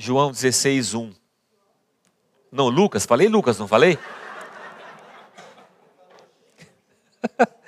[0.00, 1.12] João 16, 1.
[2.52, 3.98] Não, Lucas, falei Lucas, não falei?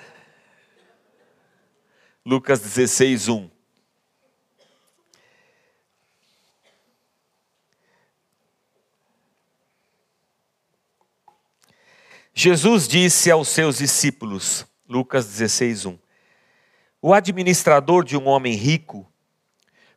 [2.25, 3.51] Lucas 16, 1.
[12.33, 15.99] Jesus disse aos seus discípulos, Lucas 16, 1.
[17.01, 19.10] O administrador de um homem rico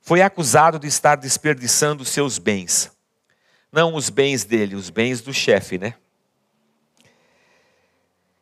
[0.04, 2.92] foi acusado de estar desperdiçando seus bens.
[3.72, 5.94] Não os bens dele, os bens do chefe, né?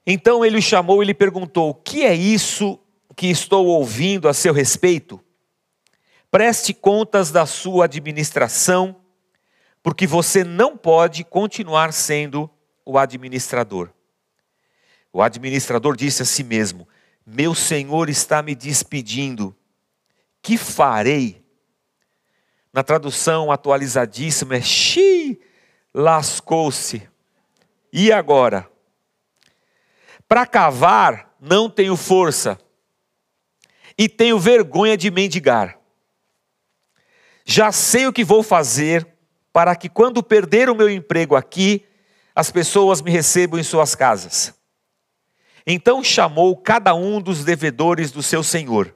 [0.05, 2.81] Então ele o chamou e lhe perguntou: O que é isso
[3.15, 5.23] que estou ouvindo a seu respeito?
[6.33, 8.97] Preste contas da sua administração,
[9.85, 12.51] porque você não pode continuar sendo
[12.85, 13.91] o administrador.
[15.13, 16.89] O administrador disse a si mesmo:
[17.25, 19.57] Meu senhor está me despedindo,
[20.43, 21.42] que farei?
[22.73, 25.41] Na tradução atualizadíssima é: Xi,
[25.95, 27.09] lascou-se.
[27.93, 28.69] E agora?
[30.27, 32.59] Para cavar, não tenho força,
[33.99, 35.79] e tenho vergonha de mendigar.
[37.45, 39.07] Já sei o que vou fazer
[39.53, 41.85] para que, quando perder o meu emprego aqui,
[42.35, 44.55] as pessoas me recebam em suas casas.
[45.67, 48.95] Então chamou cada um dos devedores do seu senhor.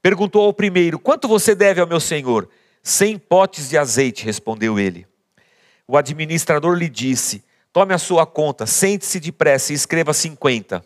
[0.00, 2.48] Perguntou ao primeiro: Quanto você deve ao meu senhor?
[2.82, 5.06] Cem potes de azeite, respondeu ele.
[5.86, 10.84] O administrador lhe disse: Tome a sua conta, sente-se depressa e escreva cinquenta.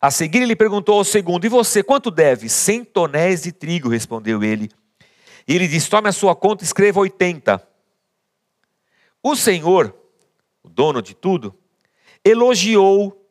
[0.00, 2.48] A seguir ele perguntou ao segundo: E você, quanto deve?
[2.48, 4.70] Cem tonéis de trigo, respondeu ele.
[5.48, 7.66] E ele disse: Tome a sua conta escreva oitenta.
[9.22, 9.94] O Senhor,
[10.62, 11.56] o dono de tudo,
[12.24, 13.28] elogiou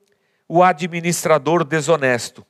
[0.47, 2.45] o administrador desonesto,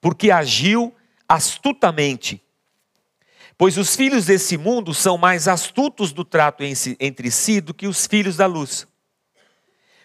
[0.00, 0.94] porque agiu
[1.28, 2.43] astutamente.
[3.56, 6.64] Pois os filhos desse mundo são mais astutos do trato
[6.98, 8.86] entre si do que os filhos da luz.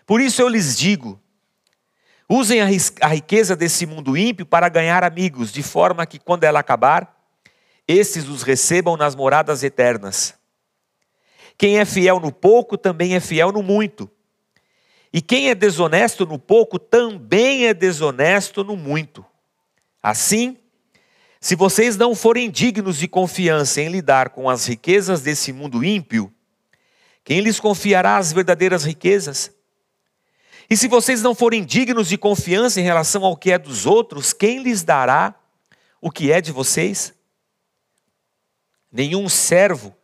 [0.05, 1.19] Por isso eu lhes digo:
[2.27, 7.17] usem a riqueza desse mundo ímpio para ganhar amigos, de forma que, quando ela acabar,
[7.87, 10.35] esses os recebam nas moradas eternas.
[11.57, 14.09] Quem é fiel no pouco também é fiel no muito.
[15.11, 19.25] E quem é desonesto no pouco também é desonesto no muito.
[20.01, 20.58] Assim,
[21.41, 26.33] se vocês não forem dignos de confiança em lidar com as riquezas desse mundo ímpio,
[27.23, 29.51] quem lhes confiará as verdadeiras riquezas?
[30.69, 34.33] E se vocês não forem dignos de confiança em relação ao que é dos outros,
[34.33, 35.33] quem lhes dará
[36.01, 37.13] o que é de vocês?
[38.91, 39.95] Nenhum servo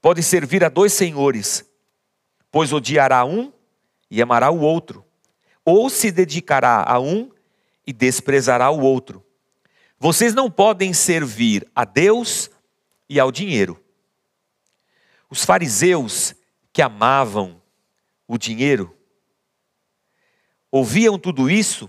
[0.00, 1.64] pode servir a dois senhores,
[2.50, 3.52] pois odiará um
[4.10, 5.04] e amará o outro,
[5.64, 7.30] ou se dedicará a um
[7.86, 9.24] e desprezará o outro.
[10.02, 12.50] Vocês não podem servir a Deus
[13.08, 13.80] e ao dinheiro.
[15.30, 16.34] Os fariseus
[16.72, 17.62] que amavam
[18.26, 18.96] o dinheiro
[20.72, 21.88] ouviam tudo isso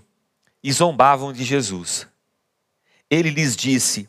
[0.62, 2.06] e zombavam de Jesus.
[3.10, 4.08] Ele lhes disse: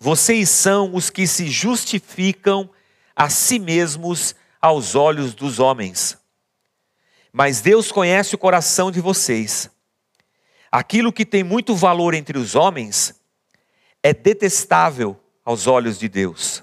[0.00, 2.68] Vocês são os que se justificam
[3.14, 6.18] a si mesmos aos olhos dos homens.
[7.32, 9.70] Mas Deus conhece o coração de vocês.
[10.72, 13.16] Aquilo que tem muito valor entre os homens
[14.02, 16.62] é detestável aos olhos de Deus.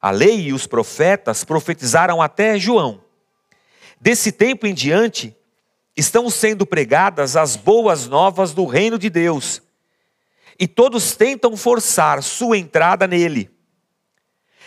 [0.00, 3.02] A lei e os profetas profetizaram até João.
[4.00, 5.36] Desse tempo em diante,
[5.96, 9.62] estão sendo pregadas as boas novas do reino de Deus,
[10.58, 13.50] e todos tentam forçar sua entrada nele.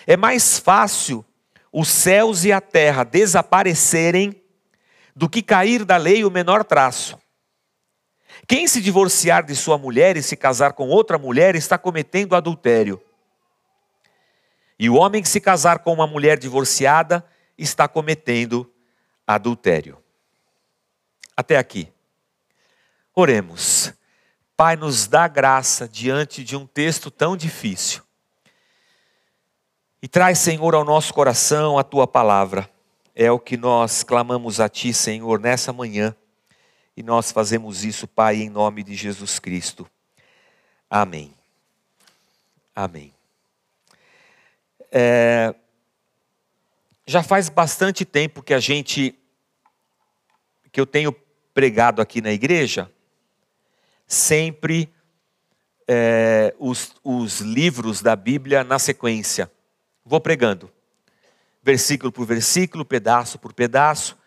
[0.05, 1.23] É mais fácil
[1.71, 4.41] os céus e a terra desaparecerem
[5.15, 7.17] do que cair da lei o menor traço.
[8.47, 13.01] Quem se divorciar de sua mulher e se casar com outra mulher está cometendo adultério.
[14.79, 17.25] E o homem que se casar com uma mulher divorciada
[17.57, 18.71] está cometendo
[19.25, 19.97] adultério.
[21.35, 21.91] Até aqui.
[23.13, 23.91] Oremos.
[24.55, 28.01] Pai, nos dá graça diante de um texto tão difícil.
[30.01, 32.69] E traz, Senhor, ao nosso coração a tua palavra.
[33.13, 36.15] É o que nós clamamos a ti, Senhor, nessa manhã.
[36.97, 39.87] E nós fazemos isso, Pai, em nome de Jesus Cristo.
[40.89, 41.31] Amém.
[42.75, 43.13] Amém.
[44.91, 45.53] É,
[47.05, 49.13] já faz bastante tempo que a gente,
[50.71, 51.15] que eu tenho
[51.53, 52.91] pregado aqui na igreja,
[54.07, 54.91] sempre
[55.87, 59.51] é, os, os livros da Bíblia na sequência.
[60.03, 60.71] Vou pregando,
[61.61, 64.17] versículo por versículo, pedaço por pedaço,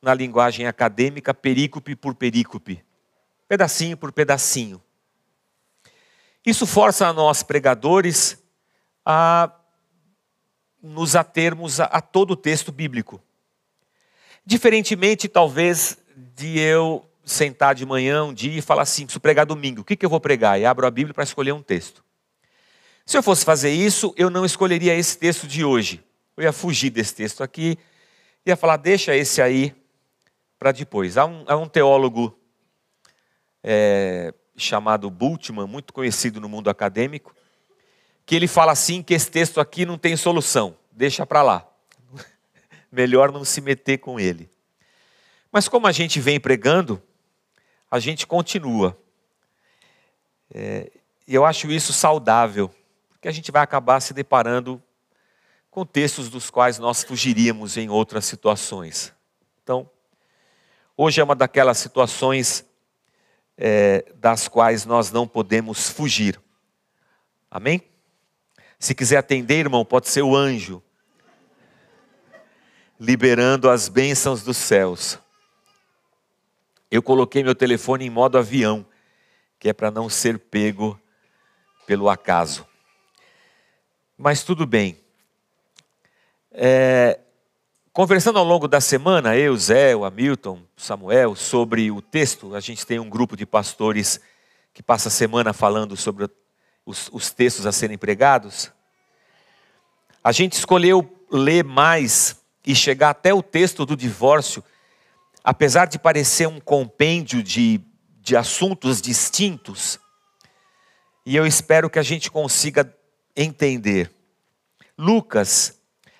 [0.00, 2.84] na linguagem acadêmica, perícope por perícope,
[3.48, 4.82] pedacinho por pedacinho.
[6.44, 8.42] Isso força a nós, pregadores,
[9.04, 9.52] a
[10.80, 13.20] nos atermos a, a todo o texto bíblico.
[14.46, 15.98] Diferentemente, talvez,
[16.34, 19.96] de eu sentar de manhã um dia e falar assim: preciso pregar domingo, o que,
[19.96, 20.58] que eu vou pregar?
[20.58, 22.02] E abro a Bíblia para escolher um texto.
[23.04, 26.04] Se eu fosse fazer isso, eu não escolheria esse texto de hoje.
[26.36, 27.78] Eu ia fugir desse texto aqui,
[28.46, 29.74] ia falar, deixa esse aí
[30.58, 31.16] para depois.
[31.16, 32.38] Há um, há um teólogo
[33.62, 37.34] é, chamado Bultmann, muito conhecido no mundo acadêmico,
[38.26, 41.66] que ele fala assim que esse texto aqui não tem solução, deixa para lá.
[42.90, 44.50] Melhor não se meter com ele.
[45.50, 47.02] Mas como a gente vem pregando,
[47.90, 48.98] a gente continua.
[50.52, 50.90] É,
[51.26, 52.70] e eu acho isso saudável,
[53.10, 54.82] porque a gente vai acabar se deparando
[55.70, 59.14] com textos dos quais nós fugiríamos em outras situações.
[59.62, 59.88] Então,
[60.98, 62.66] hoje é uma daquelas situações
[63.56, 66.40] é, das quais nós não podemos fugir.
[67.48, 67.80] Amém?
[68.80, 70.82] Se quiser atender, irmão, pode ser o anjo
[72.98, 75.20] liberando as bênçãos dos céus.
[76.90, 78.84] Eu coloquei meu telefone em modo avião,
[79.56, 81.00] que é para não ser pego
[81.86, 82.66] pelo acaso.
[84.16, 84.98] Mas tudo bem.
[86.50, 87.20] É,
[87.98, 92.86] conversando ao longo da semana, eu, Zé, o Hamilton, Samuel, sobre o texto, a gente
[92.86, 94.20] tem um grupo de pastores
[94.72, 96.30] que passa a semana falando sobre
[96.86, 98.70] os, os textos a serem pregados,
[100.22, 104.62] a gente escolheu ler mais e chegar até o texto do divórcio,
[105.42, 107.80] apesar de parecer um compêndio de,
[108.20, 109.98] de assuntos distintos,
[111.26, 112.96] e eu espero que a gente consiga
[113.34, 114.08] entender.
[114.96, 115.77] Lucas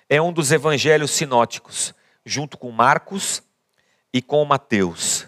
[0.09, 1.95] é um dos evangelhos sinóticos,
[2.25, 3.43] junto com Marcos
[4.13, 5.27] e com Mateus.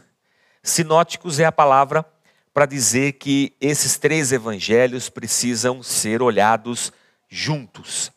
[0.62, 2.04] Sinóticos é a palavra
[2.52, 6.92] para dizer que esses três evangelhos precisam ser olhados
[7.28, 8.10] juntos.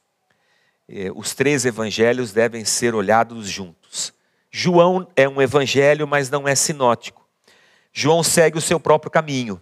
[0.88, 4.14] É, os três evangelhos devem ser olhados juntos.
[4.52, 7.28] João é um evangelho, mas não é sinótico.
[7.92, 9.62] João segue o seu próprio caminho.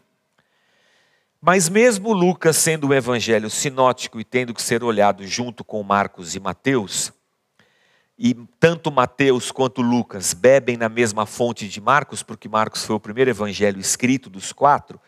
[1.44, 6.36] Mas mesmo Lucas sendo um evangelho sinótico e tendo que ser olhado junto com Marcos
[6.36, 7.12] e Mateus,
[8.16, 13.00] e tanto Mateus quanto Lucas bebem na mesma fonte de Marcos, porque Marcos foi o
[13.00, 15.02] primeiro evangelho escrito dos quatro,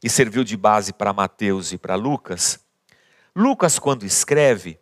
[0.00, 2.60] e serviu de base para Mateus e para Lucas.
[3.34, 4.78] Lucas, quando escreve,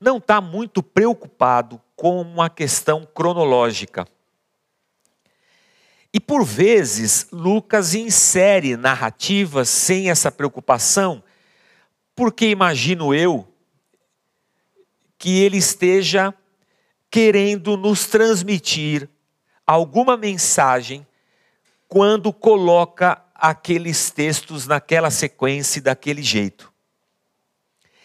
[0.00, 4.06] não está muito preocupado com uma questão cronológica.
[6.14, 11.20] E por vezes, Lucas insere narrativas sem essa preocupação,
[12.14, 13.48] porque imagino eu
[15.18, 16.32] que ele esteja
[17.10, 19.08] querendo nos transmitir
[19.66, 21.04] alguma mensagem
[21.88, 26.72] quando coloca aqueles textos naquela sequência e daquele jeito.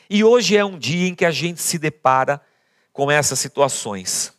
[0.10, 2.42] E hoje é um dia em que a gente se depara
[2.92, 4.34] com essas situações.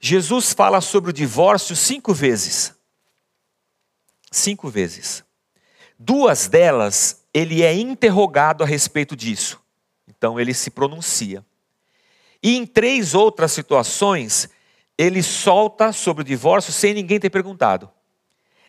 [0.00, 2.74] Jesus fala sobre o divórcio cinco vezes.
[4.30, 5.24] Cinco vezes.
[5.98, 9.60] Duas delas, ele é interrogado a respeito disso.
[10.06, 11.44] Então ele se pronuncia.
[12.42, 14.48] E em três outras situações,
[14.96, 17.90] ele solta sobre o divórcio sem ninguém ter perguntado.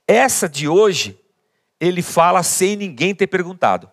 [0.08, 1.20] Essa de hoje,
[1.80, 3.90] ele fala sem ninguém ter perguntado.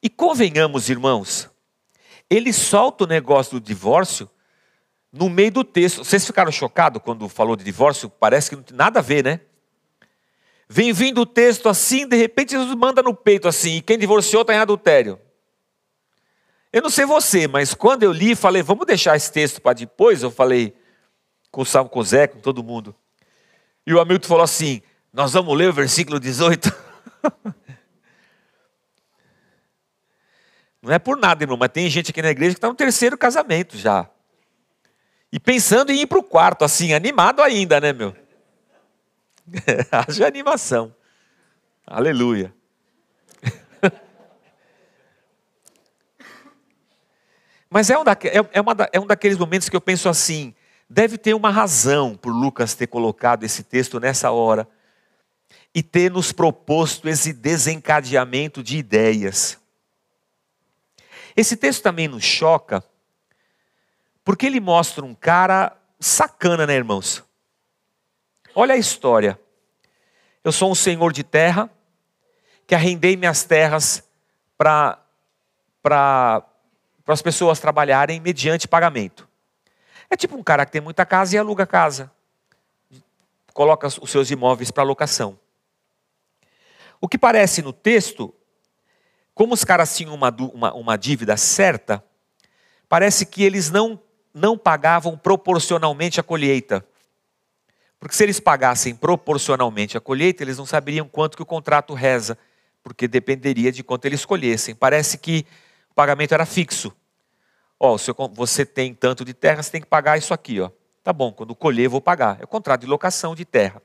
[0.00, 1.50] E convenhamos, irmãos,
[2.30, 4.30] ele solta o negócio do divórcio
[5.12, 6.04] no meio do texto.
[6.04, 8.08] Vocês ficaram chocados quando falou de divórcio?
[8.08, 9.40] Parece que não tem nada a ver, né?
[10.68, 14.40] Vem vindo o texto assim, de repente Jesus manda no peito assim, e quem divorciou
[14.40, 15.20] está em adultério.
[16.72, 20.22] Eu não sei você, mas quando eu li, falei, vamos deixar esse texto para depois.
[20.22, 20.74] Eu falei
[21.50, 22.94] com o Salmo, com o Zé, com todo mundo.
[23.86, 24.80] E o Hamilton falou assim:
[25.12, 26.74] Nós vamos ler o versículo 18.
[30.80, 33.18] não é por nada, irmão, mas tem gente aqui na igreja que está no terceiro
[33.18, 34.08] casamento já.
[35.32, 38.14] E pensando em ir para o quarto, assim, animado ainda, né, meu?
[39.90, 40.94] Haja animação.
[41.86, 42.54] Aleluia.
[47.70, 50.54] Mas é um, daque, é, é, uma, é um daqueles momentos que eu penso assim:
[50.88, 54.68] deve ter uma razão por Lucas ter colocado esse texto nessa hora
[55.74, 59.58] e ter nos proposto esse desencadeamento de ideias.
[61.34, 62.84] Esse texto também nos choca,
[64.24, 67.24] porque ele mostra um cara sacana, né, irmãos?
[68.54, 69.38] Olha a história.
[70.44, 71.70] Eu sou um senhor de terra
[72.66, 74.02] que arrendei minhas terras
[74.56, 74.98] para
[75.82, 76.44] para
[77.08, 79.28] as pessoas trabalharem mediante pagamento.
[80.08, 82.10] É tipo um cara que tem muita casa e aluga casa.
[83.52, 85.36] Coloca os seus imóveis para locação.
[87.00, 88.32] O que parece no texto
[89.34, 92.04] como os caras tinham uma, uma, uma dívida certa,
[92.88, 93.98] parece que eles não,
[94.34, 96.84] não pagavam proporcionalmente a colheita.
[97.98, 102.36] Porque se eles pagassem proporcionalmente a colheita, eles não saberiam quanto que o contrato reza,
[102.82, 104.74] porque dependeria de quanto eles escolhessem.
[104.74, 105.46] Parece que
[105.90, 106.92] o pagamento era fixo.
[107.78, 107.96] Ó,
[108.32, 110.70] você tem tanto de terra, você tem que pagar isso aqui, ó.
[111.04, 112.40] Tá bom, quando colher, vou pagar.
[112.40, 113.82] É o contrato de locação de terra.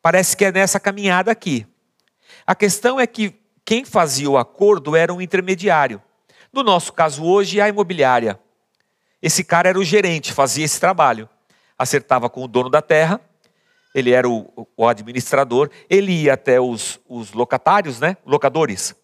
[0.00, 1.66] Parece que é nessa caminhada aqui.
[2.46, 6.00] A questão é que quem fazia o acordo era um intermediário.
[6.52, 8.38] No nosso caso hoje, a imobiliária.
[9.22, 11.28] Esse cara era o gerente, fazia esse trabalho
[11.78, 13.20] acertava com o dono da terra,
[13.94, 18.16] ele era o, o administrador, ele ia até os, os locatários, né?
[18.26, 18.94] Locadores.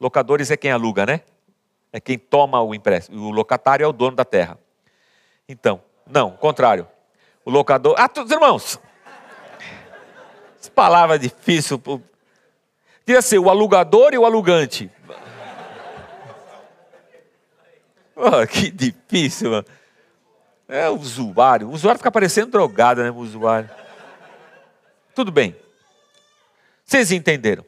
[0.00, 1.20] Locadores é quem aluga, né?
[1.92, 3.26] É quem toma o empréstimo.
[3.26, 4.58] O locatário é o dono da terra.
[5.48, 6.88] Então, não, contrário.
[7.44, 7.94] O locador.
[7.98, 8.80] Ah, todos irmãos!
[10.58, 11.80] Essa palavra é difícil.
[13.06, 14.90] Diz assim, o alugador e o alugante.
[18.16, 19.66] Oh, que difícil, mano.
[20.68, 21.68] É o usuário.
[21.68, 23.10] O usuário fica parecendo drogado, né?
[23.10, 23.68] O usuário.
[25.14, 25.54] Tudo bem.
[26.84, 27.64] Vocês entenderam?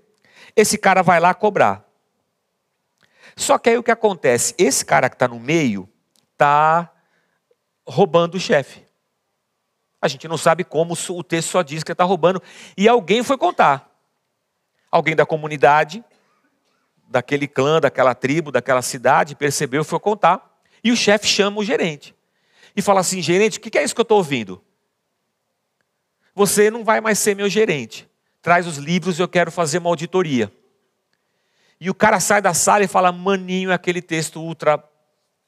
[0.54, 1.84] Esse cara vai lá cobrar.
[3.36, 4.54] Só que aí o que acontece?
[4.56, 5.88] Esse cara que está no meio
[6.32, 6.90] está
[7.86, 8.84] roubando o chefe.
[10.00, 12.42] A gente não sabe como o texto só diz que ele está roubando.
[12.76, 13.90] E alguém foi contar.
[14.90, 16.02] Alguém da comunidade,
[17.08, 20.60] daquele clã, daquela tribo, daquela cidade, percebeu foi contar.
[20.82, 22.14] E o chefe chama o gerente
[22.74, 24.62] e fala assim: gerente, o que é isso que eu estou ouvindo?
[26.34, 28.08] Você não vai mais ser meu gerente.
[28.42, 30.52] Traz os livros eu quero fazer uma auditoria.
[31.80, 34.82] E o cara sai da sala e fala: maninho, aquele texto ultra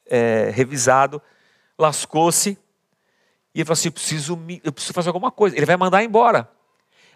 [0.05, 1.21] é, revisado,
[1.77, 2.57] lascou-se.
[3.53, 5.55] E ele fala assim: eu preciso, eu preciso fazer alguma coisa.
[5.55, 6.49] Ele vai mandar embora.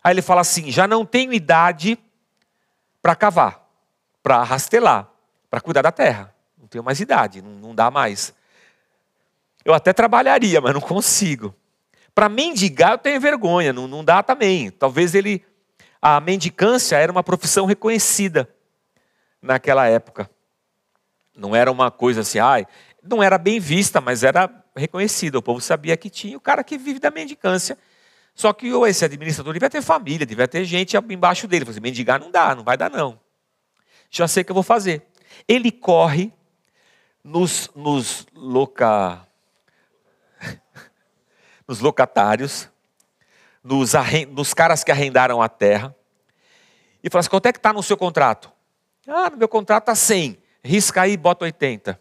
[0.03, 1.97] Aí ele fala assim: já não tenho idade
[3.01, 3.62] para cavar,
[4.23, 5.09] para rastelar,
[5.49, 6.33] para cuidar da terra.
[6.57, 8.33] Não tenho mais idade, não, não dá mais.
[9.65, 11.53] Eu até trabalharia, mas não consigo.
[12.15, 14.71] Para mendigar, eu tenho vergonha, não, não dá também.
[14.71, 15.45] Talvez ele.
[16.01, 18.49] A mendicância era uma profissão reconhecida
[19.41, 20.29] naquela época.
[21.35, 22.67] Não era uma coisa assim, ai,
[23.01, 25.37] não era bem vista, mas era reconhecida.
[25.37, 27.77] O povo sabia que tinha o cara que vive da mendicância.
[28.35, 31.63] Só que esse administrador devia ter família, devia ter gente embaixo dele.
[31.65, 33.17] Falei, assim, mendigar não dá, não vai dar não.
[34.13, 35.08] Já sei o que eu vou fazer.
[35.48, 36.32] Ele corre
[37.24, 39.27] nos, nos loca,
[41.67, 42.70] nos locatários,
[43.63, 43.93] nos,
[44.29, 45.96] nos caras que arrendaram a terra,
[47.03, 48.51] e fala assim: quanto é que está no seu contrato?
[49.08, 52.00] Ah, no meu contrato está 100, risca aí bota 80.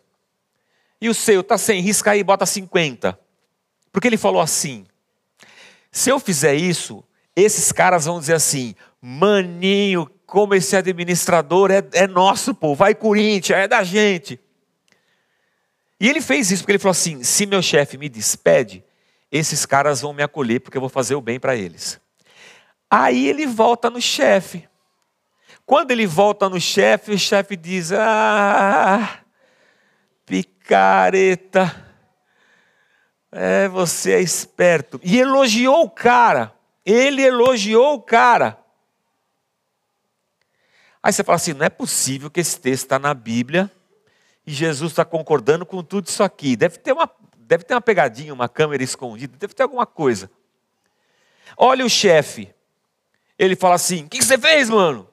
[1.01, 3.19] E o seu está 100, risca aí bota 50.
[3.91, 4.85] Porque ele falou assim:
[5.91, 7.03] se eu fizer isso,
[7.35, 13.59] esses caras vão dizer assim: maninho, como esse administrador é, é nosso, pô, vai Corinthians,
[13.59, 14.41] é da gente.
[16.01, 18.83] E ele fez isso porque ele falou assim: se meu chefe me despede,
[19.31, 22.01] esses caras vão me acolher porque eu vou fazer o bem para eles.
[22.91, 24.67] Aí ele volta no chefe.
[25.67, 29.19] Quando ele volta no chefe, o chefe diz: Ah,
[30.25, 31.77] picareta,
[33.31, 34.99] é, você é esperto.
[35.05, 36.55] E elogiou o cara.
[36.87, 38.62] Ele elogiou o cara.
[41.03, 43.71] Aí você fala assim: não é possível que esse texto está na Bíblia
[44.47, 46.57] e Jesus está concordando com tudo isso aqui.
[46.57, 47.07] Deve ter uma
[47.53, 50.31] Deve ter uma pegadinha, uma câmera escondida, deve ter alguma coisa.
[51.55, 52.51] Olha o chefe.
[53.39, 55.07] Ele fala assim: O que, você fez, mano?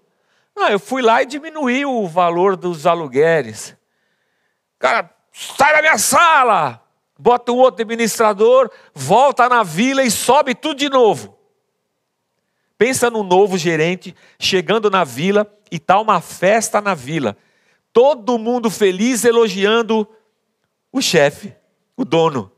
[0.58, 3.76] Ah, eu fui lá e diminuí o valor dos aluguéis.
[4.78, 6.82] Cara, sai da minha sala!
[7.18, 11.38] Bota um outro administrador, volta na vila e sobe tudo de novo.
[12.78, 17.38] Pensa no novo gerente chegando na vila e tá uma festa na vila.
[17.92, 20.08] Todo mundo feliz elogiando
[20.92, 21.54] o chefe
[22.00, 22.50] o dono.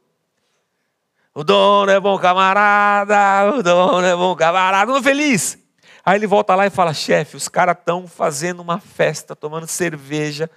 [1.33, 5.57] O dono é bom camarada, o dono é bom camarada, tudo feliz.
[6.05, 10.47] Aí ele volta lá e fala: chefe, os caras estão fazendo uma festa, tomando cerveja.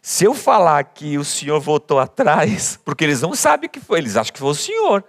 [0.00, 4.16] Se eu falar que o senhor voltou atrás, porque eles não sabem que foi, eles
[4.16, 5.04] acham que foi o senhor.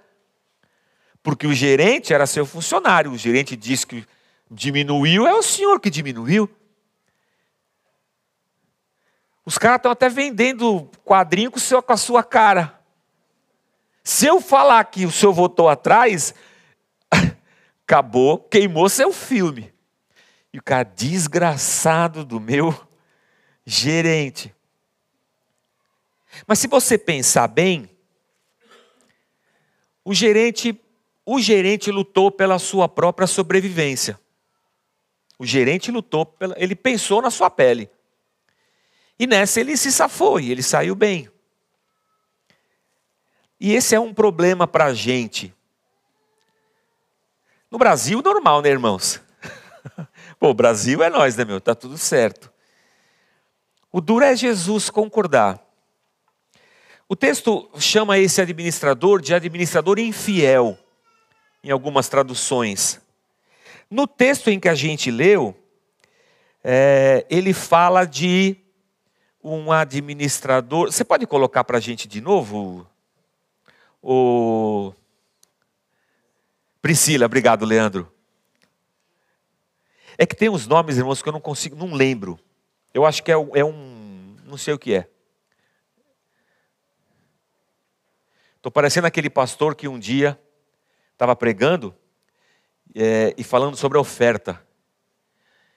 [1.24, 4.06] Porque o gerente era seu funcionário, o gerente disse que
[4.50, 6.50] diminuiu, é o senhor que diminuiu.
[9.46, 12.78] Os caras estão até vendendo quadrinho com, seu, com a sua cara.
[14.04, 16.34] Se eu falar que o senhor votou atrás,
[17.84, 19.74] acabou, queimou seu filme.
[20.52, 22.74] E o cara desgraçado do meu
[23.66, 24.54] gerente.
[26.46, 27.90] Mas se você pensar bem,
[30.04, 30.80] o gerente,
[31.26, 34.20] o gerente lutou pela sua própria sobrevivência.
[35.40, 37.90] O gerente lutou, ele pensou na sua pele.
[39.20, 41.30] E nessa ele se safou e ele saiu bem.
[43.60, 45.54] E esse é um problema para a gente.
[47.70, 49.22] No Brasil, normal, né, irmãos?
[50.40, 51.60] Pô, Brasil é nós, né, meu?
[51.60, 52.52] Tá tudo certo.
[53.92, 55.60] O duro é Jesus concordar.
[57.10, 60.78] O texto chama esse administrador de administrador infiel,
[61.64, 63.02] em algumas traduções.
[63.90, 65.56] No texto em que a gente leu,
[66.64, 68.58] é, ele fala de
[69.42, 70.92] um administrador.
[70.92, 72.86] Você pode colocar para a gente de novo?
[74.02, 74.94] O...
[76.82, 78.12] Priscila, obrigado, Leandro.
[80.18, 82.40] É que tem uns nomes, irmãos, que eu não consigo, não lembro.
[82.94, 85.08] Eu acho que é, é um, não sei o que é.
[88.58, 90.38] Estou parecendo aquele pastor que um dia
[91.14, 91.96] estava pregando
[93.00, 94.60] é, e falando sobre a oferta.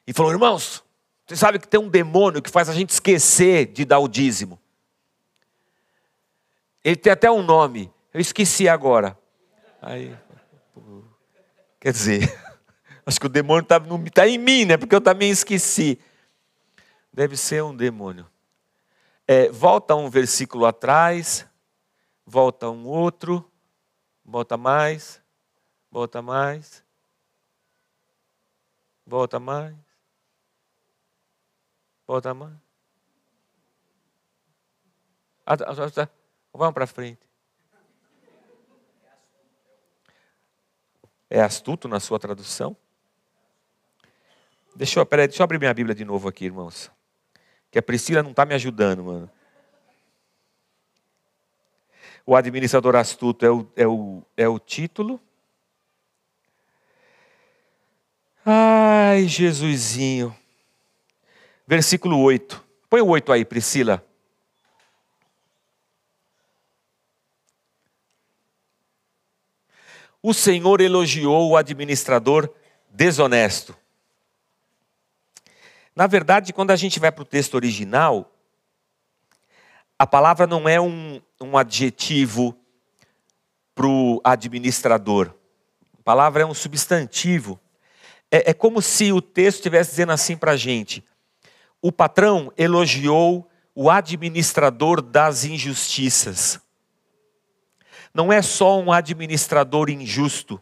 [0.06, 0.82] E falou, irmãos,
[1.26, 4.58] você sabe que tem um demônio que faz a gente esquecer de dar o dízimo.
[6.82, 9.18] Ele tem até um nome, eu esqueci agora.
[9.82, 10.16] Aí,
[11.78, 12.34] quer dizer,
[13.04, 13.78] acho que o demônio está
[14.14, 14.78] tá em mim, né?
[14.78, 16.00] Porque eu também esqueci.
[17.12, 18.26] Deve ser um demônio.
[19.28, 21.46] É, volta um versículo atrás,
[22.24, 23.44] volta um outro,
[24.24, 25.20] volta mais,
[25.90, 26.82] volta mais,
[29.10, 29.74] volta mais,
[32.06, 32.54] volta mais.
[35.44, 36.08] Ah, tá.
[36.52, 37.20] Vamos para frente.
[41.28, 42.76] É astuto na sua tradução?
[44.76, 46.90] Deixa eu, peraí, deixa eu abrir minha Bíblia de novo aqui, irmãos.
[47.70, 49.30] Que a Priscila não está me ajudando, mano.
[52.24, 55.20] O administrador astuto é o, é o, é o título.
[58.44, 60.34] Ai, Jesusinho.
[61.66, 62.64] Versículo 8.
[62.88, 64.04] Põe o 8 aí, Priscila.
[70.22, 72.52] O Senhor elogiou o administrador
[72.90, 73.76] desonesto.
[75.94, 78.30] Na verdade, quando a gente vai para o texto original,
[79.98, 82.56] a palavra não é um, um adjetivo
[83.74, 85.34] para o administrador.
[85.98, 87.60] A palavra é um substantivo.
[88.30, 91.04] É, é como se o texto estivesse dizendo assim para a gente:
[91.82, 96.60] o patrão elogiou o administrador das injustiças.
[98.12, 100.60] Não é só um administrador injusto,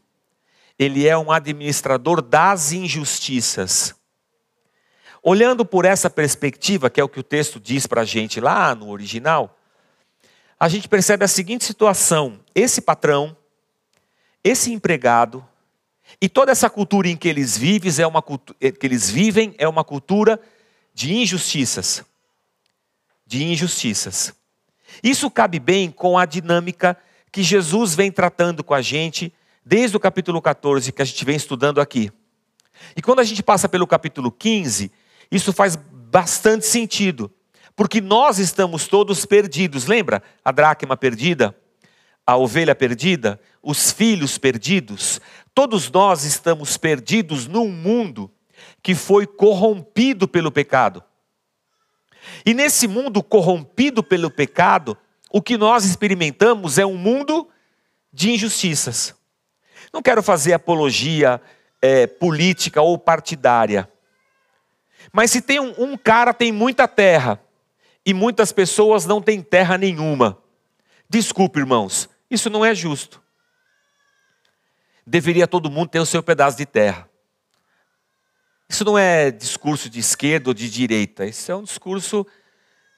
[0.78, 3.94] ele é um administrador das injustiças.
[5.22, 8.74] Olhando por essa perspectiva, que é o que o texto diz para a gente lá
[8.74, 9.58] no original,
[10.60, 13.36] a gente percebe a seguinte situação: esse patrão,
[14.44, 15.46] esse empregado,
[16.20, 18.24] e toda essa cultura em que eles vivem é uma,
[18.60, 20.40] eh, que eles vivem é uma cultura
[20.94, 22.04] de injustiças.
[23.26, 24.34] De injustiças.
[25.02, 26.96] Isso cabe bem com a dinâmica
[27.30, 29.32] que Jesus vem tratando com a gente
[29.64, 32.10] desde o capítulo 14 que a gente vem estudando aqui.
[32.96, 34.90] E quando a gente passa pelo capítulo 15,
[35.30, 37.30] isso faz bastante sentido,
[37.76, 39.86] porque nós estamos todos perdidos.
[39.86, 41.54] Lembra a dracma perdida?
[42.28, 43.40] A ovelha perdida?
[43.62, 45.18] Os filhos perdidos?
[45.54, 48.30] Todos nós estamos perdidos num mundo
[48.82, 51.02] que foi corrompido pelo pecado.
[52.44, 54.94] E nesse mundo corrompido pelo pecado,
[55.32, 57.48] o que nós experimentamos é um mundo
[58.12, 59.14] de injustiças.
[59.90, 61.40] Não quero fazer apologia
[61.80, 63.90] é, política ou partidária.
[65.10, 67.40] Mas se tem um, um cara tem muita terra
[68.04, 70.36] e muitas pessoas não têm terra nenhuma.
[71.08, 73.22] Desculpe, irmãos, isso não é justo.
[75.06, 77.08] Deveria todo mundo ter o seu pedaço de terra.
[78.68, 81.24] Isso não é discurso de esquerda ou de direita.
[81.24, 82.26] Isso é um discurso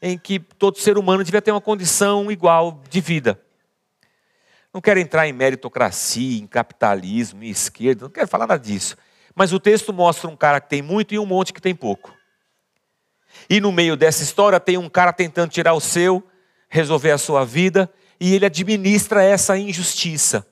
[0.02, 3.40] em que todo ser humano devia ter uma condição igual de vida.
[4.72, 8.96] Não quero entrar em meritocracia, em capitalismo, em esquerda, não quero falar nada disso.
[9.34, 12.14] Mas o texto mostra um cara que tem muito e um monte que tem pouco.
[13.48, 16.26] E no meio dessa história tem um cara tentando tirar o seu,
[16.68, 20.46] resolver a sua vida, e ele administra essa injustiça.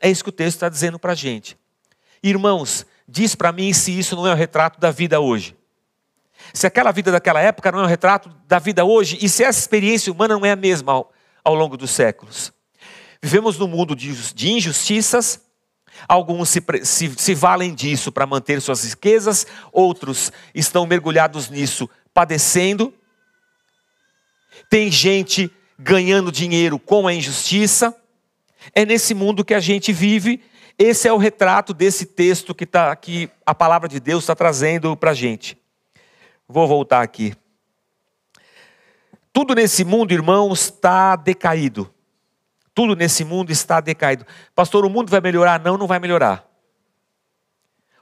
[0.00, 1.56] É isso que o texto está dizendo para a gente.
[2.22, 5.56] Irmãos, diz para mim se isso não é o retrato da vida hoje.
[6.52, 9.58] Se aquela vida daquela época não é o retrato da vida hoje, e se essa
[9.58, 12.52] experiência humana não é a mesma ao, ao longo dos séculos.
[13.22, 15.40] Vivemos num mundo de, de injustiças,
[16.08, 22.92] Alguns se, se, se valem disso para manter suas riquezas, outros estão mergulhados nisso, padecendo.
[24.68, 27.94] Tem gente ganhando dinheiro com a injustiça.
[28.74, 30.42] É nesse mundo que a gente vive,
[30.78, 34.96] esse é o retrato desse texto que, tá, que a palavra de Deus está trazendo
[34.96, 35.56] para a gente.
[36.48, 37.34] Vou voltar aqui.
[39.32, 41.92] Tudo nesse mundo, irmãos, está decaído.
[42.74, 44.26] Tudo nesse mundo está decaído.
[44.54, 45.60] Pastor, o mundo vai melhorar?
[45.60, 46.46] Não, não vai melhorar.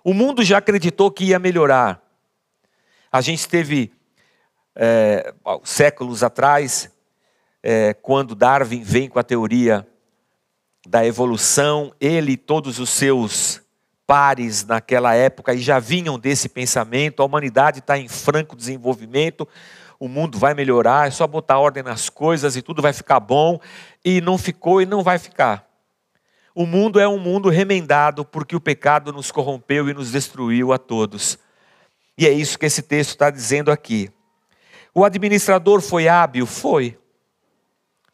[0.03, 2.03] O mundo já acreditou que ia melhorar.
[3.11, 3.93] A gente teve
[4.75, 5.33] é,
[5.63, 6.91] séculos atrás,
[7.67, 9.89] é, quando Darwin vem com a teoria
[10.87, 13.63] da evolução, ele e todos os seus
[14.07, 19.49] pares naquela época e já vinham desse pensamento: a humanidade está em franco desenvolvimento,
[19.99, 23.59] o mundo vai melhorar, é só botar ordem nas coisas e tudo vai ficar bom.
[24.05, 25.67] E não ficou e não vai ficar.
[26.55, 30.77] O mundo é um mundo remendado porque o pecado nos corrompeu e nos destruiu a
[30.77, 31.39] todos.
[32.19, 34.11] E é isso que esse texto está dizendo aqui.
[34.95, 36.45] O administrador foi hábil?
[36.45, 36.99] Foi.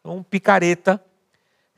[0.05, 1.03] Um picareta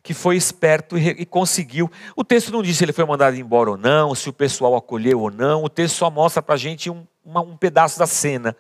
[0.03, 1.91] que foi esperto e, e, conseguiu.
[2.17, 5.21] O texto não diz se ele foi mandado embora ou não, se o pessoal acolheu
[5.21, 5.63] ou não.
[5.63, 8.57] O texto só mostra para a gente um, uma, um pedaço da cena.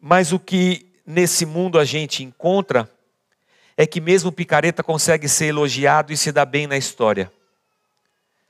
[0.00, 2.90] Mas o que nesse mundo a gente encontra
[3.76, 7.32] é que mesmo o picareta consegue ser elogiado e se dar bem na história.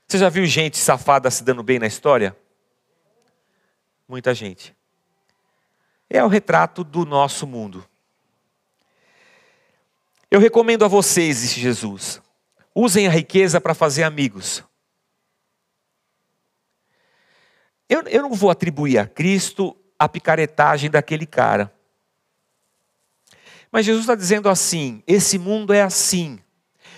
[0.07, 2.35] Você já viu gente safada se dando bem na história?
[4.11, 4.75] muita gente.
[6.13, 7.87] É o retrato do nosso mundo.
[10.29, 12.21] Eu recomendo a vocês, disse Jesus,
[12.75, 14.61] usem a riqueza para fazer amigos.
[17.87, 21.73] Eu, eu não vou atribuir a Cristo a picaretagem daquele cara.
[23.71, 26.41] Mas Jesus está dizendo assim: esse mundo é assim.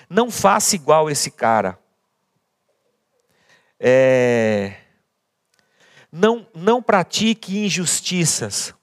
[0.09, 1.79] Não faça igual esse cara.
[3.79, 4.75] É,
[6.11, 8.73] não, não pratique injustiças.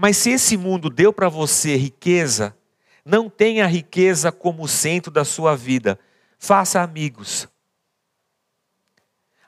[0.00, 2.56] Mas se esse mundo deu para você riqueza,
[3.04, 6.00] não tenha a riqueza como centro da sua vida.
[6.38, 7.46] Faça amigos.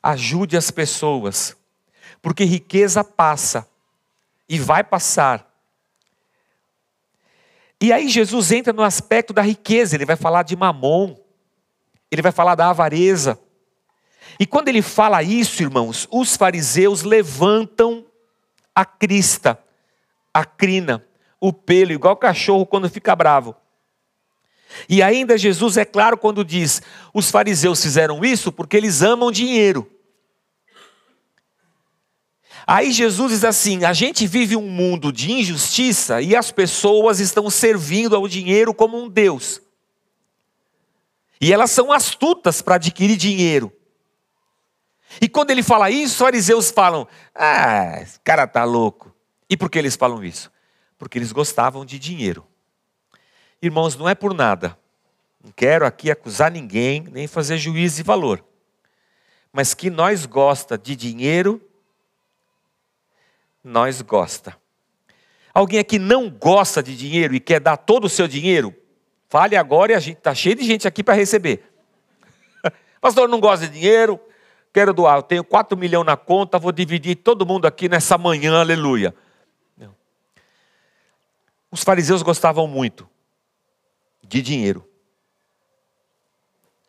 [0.02, 1.56] Ajude as pessoas.
[2.20, 3.66] Porque riqueza passa
[4.46, 5.50] e vai passar.
[7.80, 11.16] E aí Jesus entra no aspecto da riqueza, ele vai falar de mamon,
[12.10, 13.40] ele vai falar da avareza.
[14.38, 18.04] E quando ele fala isso, irmãos, os fariseus levantam
[18.74, 19.58] a crista,
[20.32, 21.04] a crina,
[21.40, 23.54] o pelo, igual cachorro quando fica bravo.
[24.88, 26.80] E ainda Jesus é claro quando diz:
[27.12, 29.90] os fariseus fizeram isso porque eles amam dinheiro.
[32.66, 37.50] Aí Jesus diz assim: a gente vive um mundo de injustiça e as pessoas estão
[37.50, 39.60] servindo ao dinheiro como um Deus.
[41.40, 43.72] E elas são astutas para adquirir dinheiro.
[45.20, 49.11] E quando ele fala isso, os fariseus falam: Ah, esse cara tá louco.
[49.52, 50.50] E por que eles falam isso?
[50.96, 52.42] Porque eles gostavam de dinheiro.
[53.60, 54.78] Irmãos, não é por nada.
[55.44, 58.42] Não quero aqui acusar ninguém, nem fazer juízo de valor.
[59.52, 61.60] Mas que nós gosta de dinheiro,
[63.62, 64.56] nós gosta.
[65.52, 68.74] Alguém aqui não gosta de dinheiro e quer dar todo o seu dinheiro?
[69.28, 71.62] Fale agora e a gente está cheio de gente aqui para receber.
[73.02, 74.18] Pastor, não gosta de dinheiro,
[74.72, 78.58] quero doar, eu tenho 4 milhões na conta, vou dividir todo mundo aqui nessa manhã,
[78.58, 79.14] aleluia.
[81.72, 83.08] Os fariseus gostavam muito
[84.22, 84.86] de dinheiro.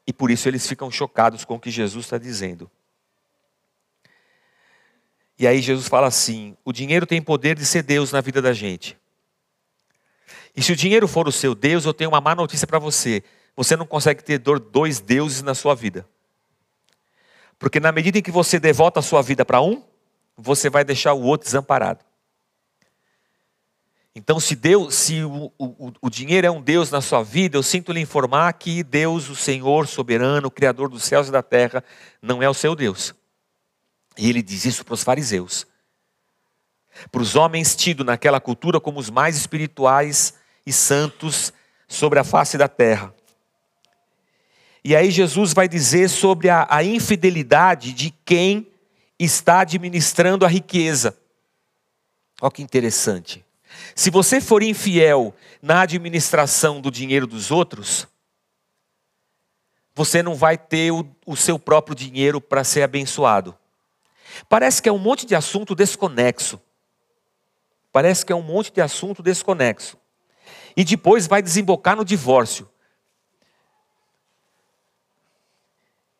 [0.06, 2.70] E por isso eles ficam chocados com o que Jesus está dizendo.
[5.40, 8.52] E aí Jesus fala assim: o dinheiro tem poder de ser Deus na vida da
[8.52, 8.98] gente.
[10.54, 13.24] E se o dinheiro for o seu Deus, eu tenho uma má notícia para você.
[13.56, 16.06] Você não consegue ter dois deuses na sua vida.
[17.58, 19.82] Porque na medida em que você devota a sua vida para um,
[20.36, 22.04] você vai deixar o outro desamparado.
[24.16, 27.64] Então, se Deus, se o, o, o, dinheiro é um Deus na sua vida, eu
[27.64, 31.84] sinto lhe informar que Deus, o Senhor soberano, o Criador dos céus e da terra,
[32.22, 33.16] não é o seu Deus.
[34.16, 35.66] E ele diz isso para os fariseus.
[37.12, 41.52] Para os homens tidos naquela cultura como os mais espirituais e santos
[41.88, 43.12] sobre a face da terra.
[44.84, 48.68] E aí Jesus vai dizer sobre a, a infidelidade de quem
[49.18, 51.18] está administrando a riqueza.
[52.40, 53.44] Olha que interessante.
[53.96, 58.08] Se você for infiel na administração do dinheiro dos outros,
[59.96, 63.58] você não vai ter o, o seu próprio dinheiro para ser abençoado.
[64.50, 66.60] Parece que é um monte de assunto desconexo.
[67.92, 69.98] Parece que é um monte de assunto desconexo.
[70.76, 72.68] E depois vai desembocar no divórcio.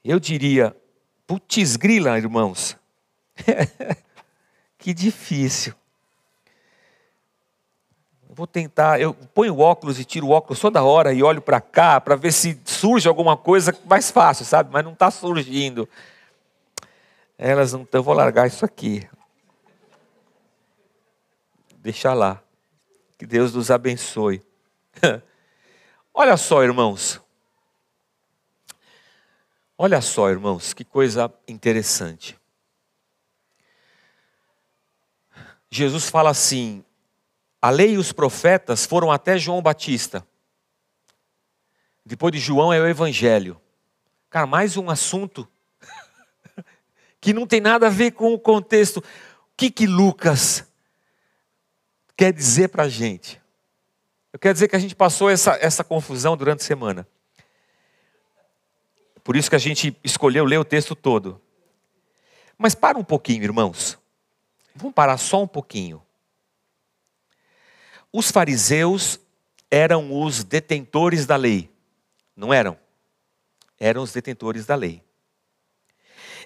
[0.04, 0.76] Eu diria,
[1.26, 2.78] putz grila, irmãos.
[4.78, 5.74] que difícil.
[8.34, 11.62] Vou tentar, eu ponho o óculos e tiro o óculos toda hora e olho para
[11.62, 14.70] cá para ver se surge alguma coisa mais fácil, sabe?
[14.72, 15.88] Mas não está surgindo.
[17.38, 19.08] Elas não estão, vou largar isso aqui.
[21.76, 22.42] Deixa lá.
[23.18, 24.42] Que Deus nos abençoe.
[26.14, 27.22] Olha só, irmãos.
[29.78, 32.40] Olha só, irmãos, que coisa interessante.
[35.70, 36.84] Jesus fala assim:
[37.64, 40.28] a lei e os profetas foram até João Batista.
[42.06, 43.58] Depois de João é o Evangelho.
[44.30, 45.48] Cara, mais um assunto
[47.22, 48.98] que não tem nada a ver com o contexto.
[48.98, 49.04] O
[49.56, 50.68] que que Lucas
[52.18, 53.42] quer dizer para a gente?
[54.34, 57.08] Eu quero dizer que a gente passou essa, essa confusão durante a semana.
[59.24, 61.40] Por isso que a gente escolheu ler o texto todo.
[62.58, 63.98] Mas para um pouquinho, irmãos.
[64.76, 66.04] Vamos parar só um pouquinho.
[68.14, 69.20] Os fariseus
[69.72, 71.68] eram os detentores da lei,
[72.36, 72.78] não eram?
[73.80, 75.02] Eram os detentores da lei.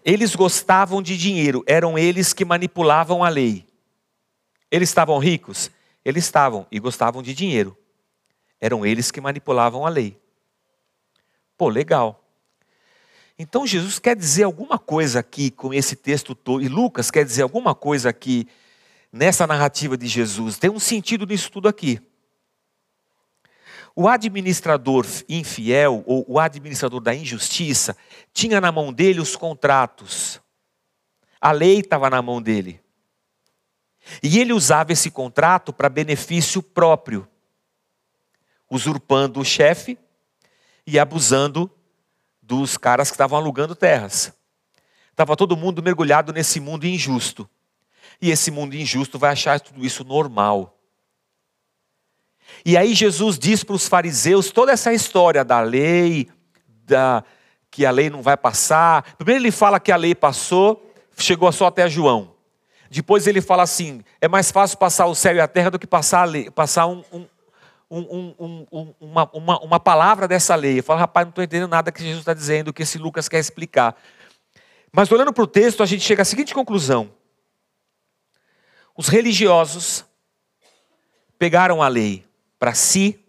[0.06, 3.68] Eles gostavam de dinheiro, eram eles que manipulavam a lei.
[4.72, 5.70] Eles estavam ricos?
[6.06, 7.78] Eles estavam e gostavam de dinheiro.
[8.62, 10.18] Eram eles que manipulavam a lei.
[11.58, 12.24] Pô, legal.
[13.38, 17.42] Então Jesus quer dizer alguma coisa aqui com esse texto todo, e Lucas quer dizer
[17.42, 18.48] alguma coisa aqui
[19.12, 20.58] nessa narrativa de Jesus.
[20.58, 22.02] Tem um sentido nisso tudo aqui.
[23.96, 27.98] O administrador infiel, ou o administrador da injustiça,
[28.32, 30.40] tinha na mão dele os contratos.
[31.42, 32.80] A lei estava na mão dele.
[34.22, 37.28] E ele usava esse contrato para benefício próprio,
[38.70, 39.98] usurpando o chefe
[40.86, 41.70] e abusando
[42.42, 44.32] dos caras que estavam alugando terras.
[45.10, 47.50] Estava todo mundo mergulhado nesse mundo injusto.
[48.22, 50.78] E esse mundo injusto vai achar tudo isso normal.
[52.66, 56.30] E aí Jesus diz para os fariseus toda essa história da lei,
[56.86, 57.24] da,
[57.70, 59.16] que a lei não vai passar.
[59.18, 62.36] Primeiro ele fala que a lei passou, chegou só até João.
[62.90, 65.88] Depois ele fala assim: é mais fácil passar o céu e a terra do que
[65.88, 67.26] passar, lei, passar um, um,
[67.90, 70.80] um, uma, uma, uma, palavra dessa lei.
[70.80, 73.40] Eu falo, rapaz, não estou entendendo nada que Jesus está dizendo, que esse Lucas quer
[73.40, 73.96] explicar.
[74.92, 77.10] Mas olhando para o texto, a gente chega à seguinte conclusão:
[78.98, 80.04] os religiosos
[81.38, 82.26] pegaram a lei
[82.58, 83.24] para si,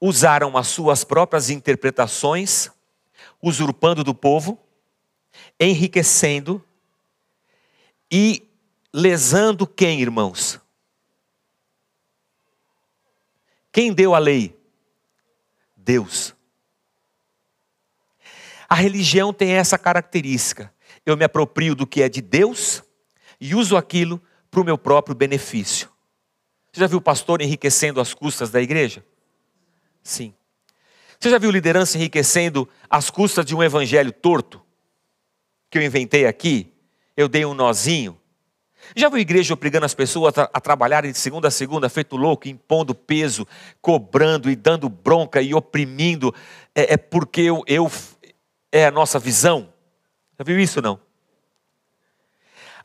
[0.00, 2.70] usaram as suas próprias interpretações,
[3.42, 4.58] usurpando do povo,
[5.60, 6.64] enriquecendo
[8.10, 8.48] e
[8.92, 10.58] lesando quem, irmãos?
[13.70, 14.58] Quem deu a lei?
[15.76, 16.34] Deus.
[18.66, 20.72] A religião tem essa característica.
[21.04, 22.82] Eu me aproprio do que é de Deus
[23.40, 24.20] e uso aquilo
[24.50, 25.88] para o meu próprio benefício.
[26.72, 29.04] Você já viu o pastor enriquecendo às custas da igreja?
[30.02, 30.34] Sim.
[31.18, 34.60] Você já viu liderança enriquecendo às custas de um evangelho torto?
[35.70, 36.72] Que eu inventei aqui?
[37.16, 38.20] Eu dei um nozinho?
[38.94, 42.94] Já viu igreja obrigando as pessoas a, trabalharem de segunda a segunda, feito louco, impondo
[42.94, 43.46] peso,
[43.80, 46.34] cobrando e dando bronca e oprimindo?
[46.74, 47.90] É, é porque eu, eu,
[48.70, 49.72] é a nossa visão?
[50.38, 51.00] Já viu isso não?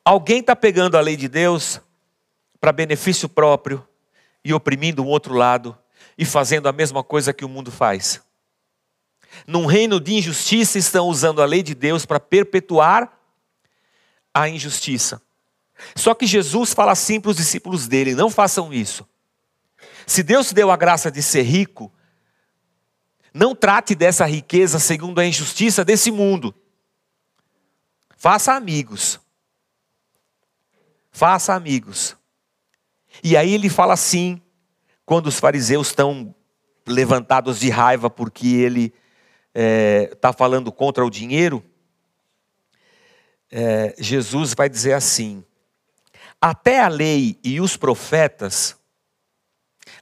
[0.04, 1.82] Alguém está pegando a lei de Deus
[2.60, 3.86] para benefício próprio
[4.44, 5.78] e oprimindo o outro lado
[6.18, 8.22] e fazendo a mesma coisa que o mundo faz.
[9.46, 13.18] Num reino de injustiça, estão usando a lei de Deus para perpetuar
[14.34, 15.22] a injustiça.
[15.96, 19.08] Só que Jesus fala assim para os discípulos dele: não façam isso.
[20.06, 21.92] Se Deus te deu a graça de ser rico,
[23.34, 26.54] não trate dessa riqueza segundo a injustiça desse mundo.
[28.18, 29.20] Faça amigos.
[31.12, 32.16] Faça amigos.
[33.24, 34.42] E aí ele fala assim,
[35.06, 36.34] quando os fariseus estão
[36.86, 38.94] levantados de raiva porque ele
[39.54, 41.64] está é, falando contra o dinheiro,
[43.52, 45.44] é, Jesus vai dizer assim:
[46.40, 48.78] até a lei e os profetas,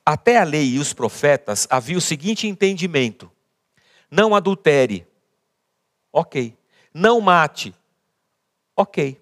[0.05, 3.31] até a lei e os profetas havia o seguinte entendimento:
[4.11, 5.07] não adultere,
[6.11, 6.55] ok.
[6.93, 7.75] Não mate,
[8.75, 9.21] ok.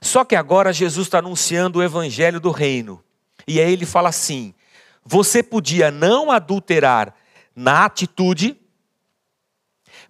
[0.00, 3.02] Só que agora Jesus está anunciando o evangelho do reino.
[3.46, 4.54] E aí ele fala assim:
[5.04, 7.14] você podia não adulterar
[7.54, 8.56] na atitude,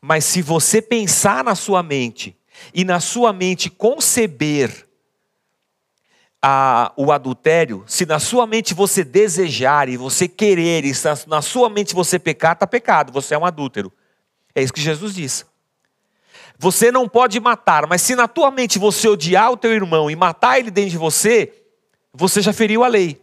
[0.01, 2.37] mas se você pensar na sua mente
[2.75, 4.87] e na sua mente conceber
[6.43, 10.93] a, o adultério, se na sua mente você desejar e você querer, e
[11.27, 13.93] na sua mente você pecar, está pecado, você é um adúltero.
[14.55, 15.47] É isso que Jesus diz.
[16.59, 20.17] Você não pode matar, mas se na tua mente você odiar o teu irmão e
[20.17, 21.53] matar ele dentro de você,
[22.13, 23.23] você já feriu a lei.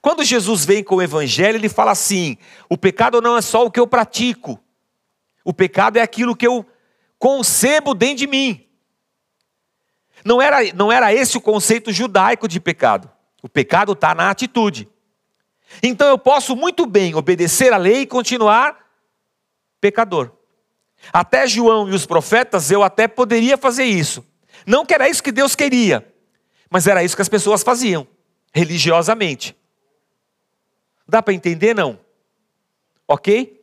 [0.00, 3.70] Quando Jesus vem com o evangelho, ele fala assim: o pecado não é só o
[3.70, 4.58] que eu pratico,
[5.44, 6.64] o pecado é aquilo que eu
[7.18, 8.66] concebo dentro de mim.
[10.24, 13.10] Não era, não era esse o conceito judaico de pecado.
[13.42, 14.88] O pecado está na atitude.
[15.82, 18.76] Então eu posso muito bem obedecer à lei e continuar
[19.80, 20.39] pecador.
[21.12, 24.24] Até João e os profetas eu até poderia fazer isso.
[24.66, 26.06] Não que era isso que Deus queria,
[26.68, 28.06] mas era isso que as pessoas faziam,
[28.52, 29.56] religiosamente.
[31.08, 31.98] Dá para entender não?
[33.08, 33.60] OK?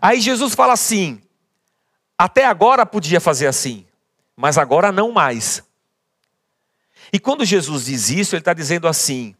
[0.00, 1.20] Aí Jesus fala assim:
[2.16, 3.86] até agora podia fazer assim,
[4.36, 5.62] mas agora não mais.
[7.12, 9.34] E quando Jesus diz isso, ele está dizendo assim: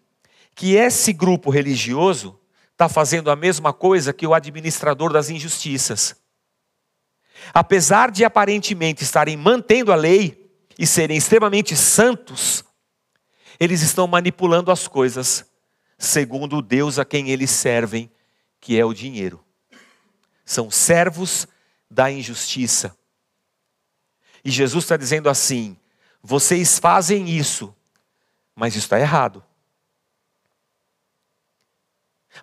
[0.55, 2.39] que esse grupo religioso
[2.73, 6.22] está fazendo a mesma coisa que o administrador das injustiças.
[7.53, 12.65] Apesar de aparentemente estarem mantendo a lei e serem extremamente santos,
[13.59, 15.45] eles estão manipulando as coisas
[15.99, 18.11] segundo o Deus a quem eles servem,
[18.61, 19.45] que é o dinheiro.
[20.45, 21.47] São servos
[21.91, 22.97] da injustiça.
[24.45, 25.77] E Jesus está dizendo assim:
[26.23, 27.75] vocês fazem isso,
[28.55, 29.45] mas está errado.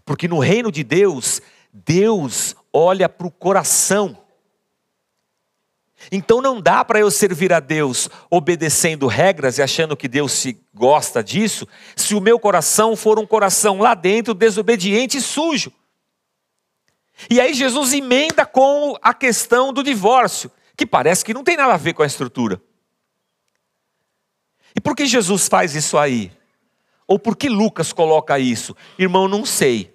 [0.05, 1.41] Porque no reino de Deus,
[1.73, 4.17] Deus olha para o coração.
[6.11, 10.57] Então não dá para eu servir a Deus obedecendo regras e achando que Deus se
[10.73, 15.71] gosta disso, se o meu coração for um coração lá dentro desobediente e sujo.
[17.29, 21.73] E aí Jesus emenda com a questão do divórcio, que parece que não tem nada
[21.73, 22.61] a ver com a estrutura.
[24.75, 26.31] E por que Jesus faz isso aí?
[27.05, 28.75] Ou por que Lucas coloca isso?
[28.97, 29.93] Irmão, não sei.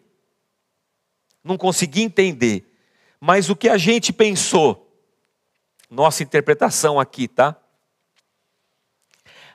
[1.43, 2.71] Não consegui entender.
[3.21, 4.84] Mas o que a gente pensou,
[5.95, 7.57] nossa interpretação aqui, tá?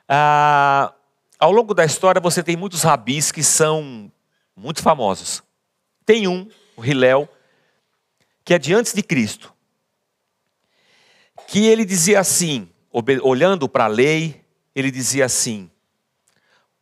[0.08, 0.94] Ah,
[1.38, 4.12] ao longo da história você tem muitos rabis que são
[4.56, 5.44] muito famosos.
[6.06, 7.30] Tem um, o Hilel,
[8.44, 9.54] que é de antes de Cristo,
[11.48, 12.70] que ele dizia assim,
[13.22, 15.70] olhando para a lei, ele dizia assim: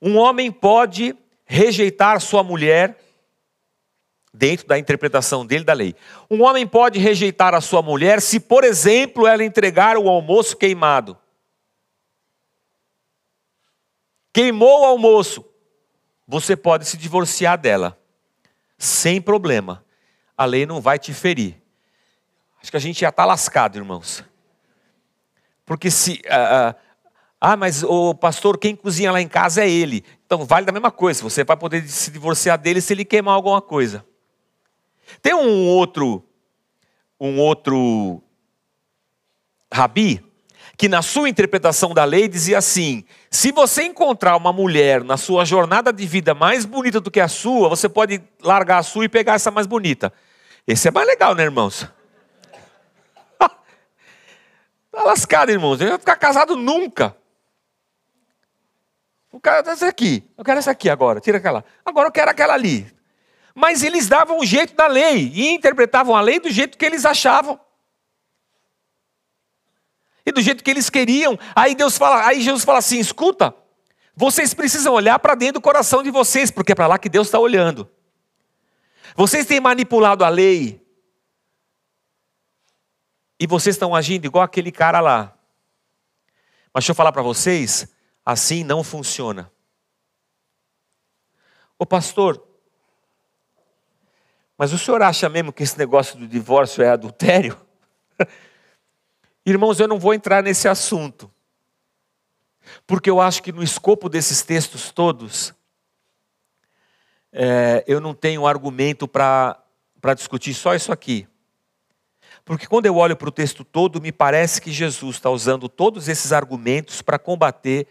[0.02, 1.16] um homem pode
[1.46, 2.98] rejeitar sua mulher,
[4.38, 5.96] dentro da interpretação dele da lei.
[6.30, 11.18] Um homem pode rejeitar a sua mulher se, por exemplo, ela entregar o almoço queimado.
[14.32, 15.44] Queimou o almoço,
[16.28, 18.00] você pode se divorciar dela,
[18.78, 19.84] sem problema.
[20.38, 21.60] A lei não vai te ferir.
[22.62, 24.24] Acho que a gente já está lascado, irmãos.
[25.66, 26.22] Porque se.
[26.26, 26.76] Uh, uh,
[27.42, 30.04] ah, mas o pastor, quem cozinha lá em casa é ele.
[30.26, 31.24] Então vale da mesma coisa.
[31.24, 34.06] Você vai poder se divorciar dele se ele queimar alguma coisa.
[35.22, 36.24] Tem um outro,
[37.20, 38.22] um outro
[39.72, 40.24] rabi
[40.78, 45.44] que na sua interpretação da lei dizia assim: se você encontrar uma mulher na sua
[45.44, 49.10] jornada de vida mais bonita do que a sua, você pode largar a sua e
[49.10, 50.14] pegar essa mais bonita.
[50.68, 51.88] Esse é mais legal, né, irmãos?
[53.40, 55.82] tá lascado, irmãos.
[55.82, 57.16] Ele vai ficar casado nunca.
[59.32, 60.24] O cara essa aqui.
[60.38, 61.20] Eu quero essa aqui agora.
[61.20, 61.64] Tira aquela.
[61.86, 62.86] Agora eu quero aquela ali.
[63.60, 67.06] Mas eles davam um jeito na lei e interpretavam a lei do jeito que eles
[67.06, 67.60] achavam.
[70.24, 71.40] E do jeito que eles queriam.
[71.56, 73.56] Aí Deus fala, aí Jesus fala assim: escuta,
[74.16, 77.26] vocês precisam olhar para dentro do coração de vocês, porque é para lá que Deus
[77.26, 77.90] está olhando.
[79.16, 80.86] Vocês têm manipulado a lei.
[83.40, 85.36] E vocês estão agindo igual aquele cara lá.
[86.72, 87.88] Mas deixa eu falar para vocês,
[88.24, 89.52] Assim não funciona.
[91.80, 92.47] Ô pastor,
[94.58, 97.58] mas o senhor acha mesmo que esse negócio do divórcio é adultério?
[99.46, 101.32] Irmãos, eu não vou entrar nesse assunto,
[102.86, 105.54] porque eu acho que no escopo desses textos todos,
[107.32, 109.64] é, eu não tenho argumento para
[110.16, 111.28] discutir só isso aqui.
[112.44, 116.08] Porque quando eu olho para o texto todo, me parece que Jesus está usando todos
[116.08, 117.88] esses argumentos para combater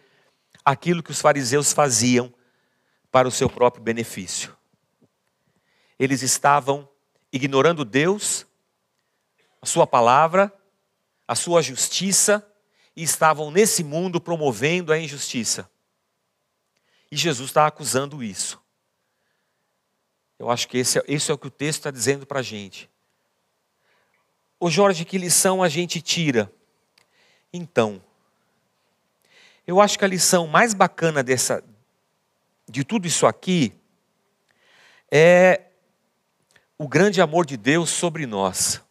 [0.65, 2.33] aquilo que os fariseus faziam
[3.11, 4.56] para o seu próprio benefício.
[5.99, 6.89] Eles estavam
[7.33, 8.47] ignorando Deus,
[9.61, 10.53] a Sua palavra,
[11.27, 12.47] a Sua justiça,
[12.95, 15.71] e estavam nesse mundo promovendo a injustiça.
[17.11, 18.61] E Jesus está acusando isso.
[20.39, 22.43] Eu acho que esse é, esse é o que o texto está dizendo para a
[22.43, 22.91] gente.
[24.59, 26.51] Ô Jorge, que lição a gente tira?
[27.53, 28.03] Então,
[29.67, 31.63] eu acho que a lição mais bacana dessa,
[32.69, 33.75] de tudo isso aqui
[35.11, 35.66] é
[36.79, 38.83] o grande amor de Deus sobre nós.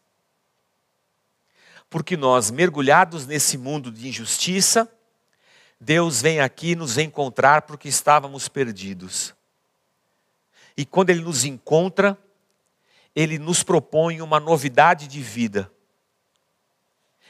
[1.90, 4.92] Porque nós, mergulhados nesse mundo de injustiça,
[5.80, 9.36] Deus vem aqui nos encontrar porque estávamos perdidos.
[10.76, 12.18] E quando Ele nos encontra,
[13.16, 15.72] Ele nos propõe uma novidade de vida.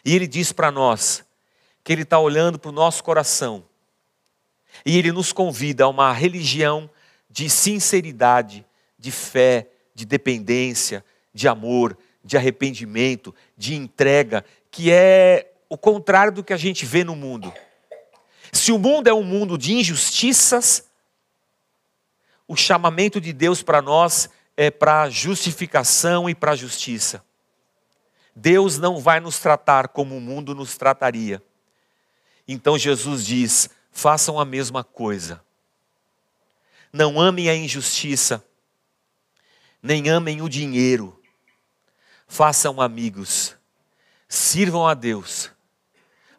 [0.03, 1.23] E Ele diz para nós
[1.83, 3.65] que Ele está olhando para o nosso coração.
[4.85, 6.89] E Ele nos convida a uma religião
[7.29, 8.65] de sinceridade,
[8.97, 16.43] de fé, de dependência, de amor, de arrependimento, de entrega, que é o contrário do
[16.43, 17.51] que a gente vê no mundo.
[18.51, 20.87] Se o mundo é um mundo de injustiças,
[22.47, 27.23] o chamamento de Deus para nós é para justificação e para justiça.
[28.35, 31.41] Deus não vai nos tratar como o mundo nos trataria.
[32.47, 35.41] Então Jesus diz: façam a mesma coisa.
[36.91, 38.43] Não amem a injustiça,
[39.85, 41.21] nem amem o dinheiro.
[42.27, 43.55] Façam amigos,
[44.27, 45.51] sirvam a Deus.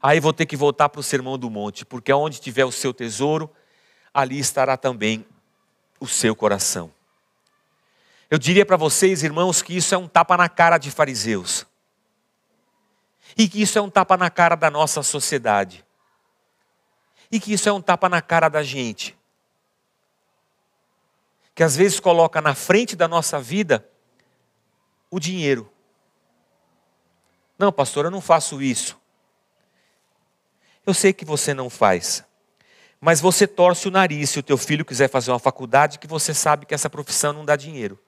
[0.03, 2.93] Aí vou ter que voltar para o Sermão do Monte, porque onde tiver o seu
[2.93, 3.49] tesouro,
[4.13, 5.25] ali estará também
[6.01, 6.93] o seu coração.
[8.29, 11.65] Eu diria para vocês, irmãos, que isso é um tapa na cara de fariseus.
[13.39, 15.85] E que isso é um tapa na cara da nossa sociedade.
[17.31, 19.16] E que isso é um tapa na cara da gente.
[21.57, 23.85] Que às vezes coloca na frente da nossa vida
[25.11, 25.69] o dinheiro.
[27.59, 28.97] Não, pastor, eu não faço isso.
[30.87, 32.25] Eu sei que você não faz
[33.01, 36.33] mas você torce o nariz se o teu filho quiser fazer uma faculdade que você
[36.33, 37.99] sabe que essa profissão não dá dinheiro.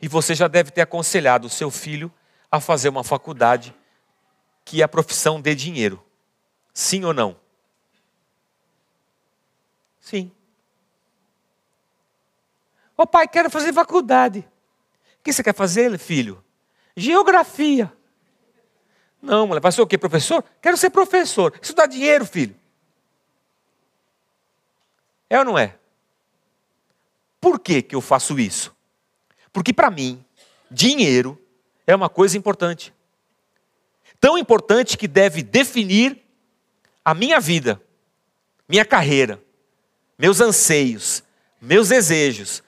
[0.00, 2.12] E você já deve ter aconselhado o seu filho
[2.50, 3.74] a fazer uma faculdade
[4.64, 6.04] que a profissão dê dinheiro.
[6.74, 7.34] Sim ou não?
[10.00, 10.30] Sim.
[12.96, 14.40] Ô oh, pai, quero fazer faculdade.
[15.20, 16.42] O que você quer fazer, filho?
[16.96, 17.92] Geografia.
[19.20, 20.42] Não, mulher, vai ser o quê, professor?
[20.62, 21.52] Quero ser professor.
[21.60, 22.56] Isso dá dinheiro, filho.
[25.28, 25.76] É ou não é?
[27.40, 28.74] Por que, que eu faço isso?
[29.52, 30.24] Porque para mim,
[30.70, 31.40] dinheiro
[31.86, 32.94] é uma coisa importante.
[34.20, 36.22] Tão importante que deve definir
[37.04, 37.80] a minha vida,
[38.68, 39.42] minha carreira,
[40.18, 41.22] meus anseios,
[41.60, 42.62] meus desejos.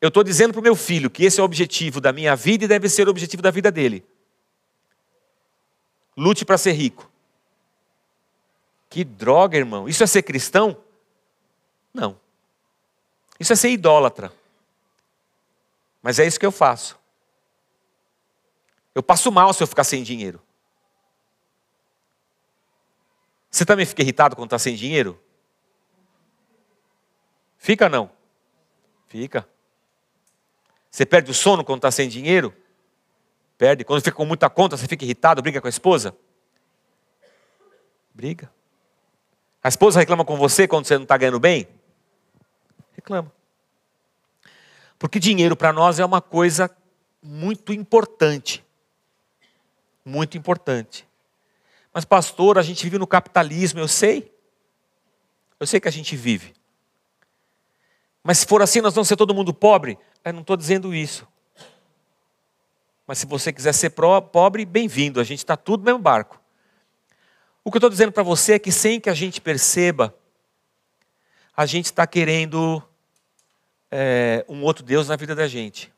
[0.00, 2.64] Eu estou dizendo para o meu filho que esse é o objetivo da minha vida
[2.64, 4.06] e deve ser o objetivo da vida dele.
[6.16, 7.10] Lute para ser rico.
[8.88, 9.88] Que droga, irmão.
[9.88, 10.76] Isso é ser cristão?
[11.92, 12.18] Não.
[13.38, 14.32] Isso é ser idólatra.
[16.02, 16.98] Mas é isso que eu faço.
[18.94, 20.40] Eu passo mal se eu ficar sem dinheiro.
[23.50, 25.20] Você também fica irritado quando está sem dinheiro?
[27.56, 28.10] Fica não?
[29.08, 29.48] Fica.
[30.90, 32.54] Você perde o sono quando está sem dinheiro?
[33.56, 33.84] Perde.
[33.84, 36.16] Quando fica com muita conta, você fica irritado, briga com a esposa?
[38.14, 38.50] Briga.
[39.62, 41.68] A esposa reclama com você quando você não está ganhando bem?
[42.92, 43.32] Reclama.
[44.98, 46.70] Porque dinheiro para nós é uma coisa
[47.22, 48.64] muito importante.
[50.04, 51.06] Muito importante.
[51.92, 54.32] Mas, pastor, a gente vive no capitalismo, eu sei.
[55.58, 56.54] Eu sei que a gente vive.
[58.22, 59.98] Mas se for assim, nós vamos ser todo mundo pobre?
[60.28, 61.26] Eu não estou dizendo isso.
[63.06, 66.38] Mas se você quiser ser pobre, bem-vindo, a gente está tudo no mesmo barco.
[67.64, 70.14] O que eu estou dizendo para você é que sem que a gente perceba,
[71.56, 72.82] a gente está querendo
[73.90, 75.90] é, um outro Deus na vida da gente.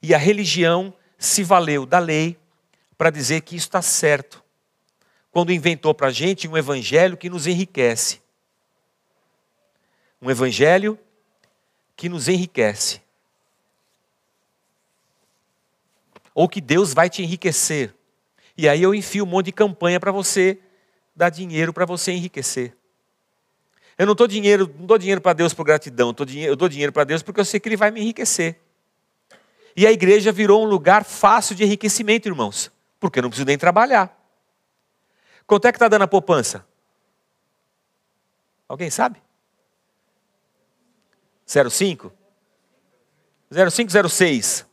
[0.00, 2.38] E a religião se valeu da lei
[2.96, 4.40] para dizer que isso está certo.
[5.32, 8.22] Quando inventou para a gente um evangelho que nos enriquece.
[10.20, 10.96] Um evangelho
[11.96, 13.01] que nos enriquece.
[16.34, 17.94] Ou que Deus vai te enriquecer.
[18.56, 20.58] E aí eu enfio um monte de campanha para você
[21.14, 22.76] dar dinheiro para você enriquecer.
[23.98, 27.04] Eu não dou dinheiro, não dou dinheiro para Deus por gratidão, eu dou dinheiro para
[27.04, 28.58] Deus porque eu sei que Ele vai me enriquecer.
[29.76, 32.70] E a igreja virou um lugar fácil de enriquecimento, irmãos,
[33.00, 34.18] porque eu não preciso nem trabalhar.
[35.46, 36.64] Quanto é que está dando a poupança?
[38.68, 39.20] Alguém sabe?
[41.46, 42.12] 05?
[43.50, 44.66] 0506.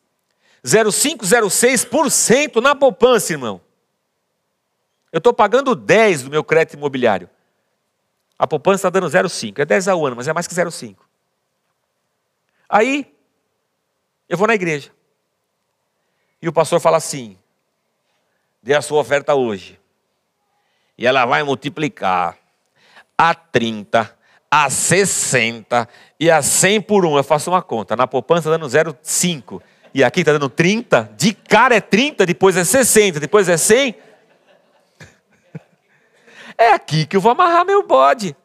[0.63, 3.61] 0,506% na poupança, irmão.
[5.11, 7.29] Eu estou pagando 10 do meu crédito imobiliário.
[8.37, 9.59] A poupança está dando 0,5.
[9.59, 10.97] É 10 ao ano, mas é mais que 0,5.
[12.69, 13.11] Aí,
[14.27, 14.91] eu vou na igreja.
[16.41, 17.37] E o pastor fala assim:
[18.61, 19.79] dê a sua oferta hoje.
[20.97, 22.37] E ela vai multiplicar
[23.17, 24.17] a 30,
[24.51, 25.87] a 60
[26.19, 27.17] e a 100 por 1.
[27.17, 27.95] Eu faço uma conta.
[27.95, 29.61] Na poupança dando 0,5
[29.93, 33.95] e aqui está dando 30, de cara é 30, depois é 60, depois é 100.
[36.57, 38.35] É aqui que eu vou amarrar meu bode.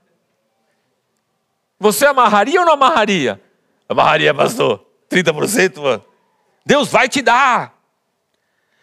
[1.79, 3.41] Você amarraria ou não amarraria?
[3.89, 4.87] Amarraria, pastor.
[5.11, 6.05] 30%, mano.
[6.65, 7.75] Deus vai te dar.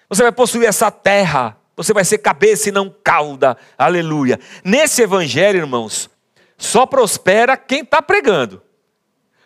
[0.07, 1.57] Você vai possuir essa terra.
[1.76, 3.57] Você vai ser cabeça e não cauda.
[3.78, 4.39] Aleluia.
[4.64, 6.09] Nesse evangelho, irmãos,
[6.57, 8.62] só prospera quem está pregando.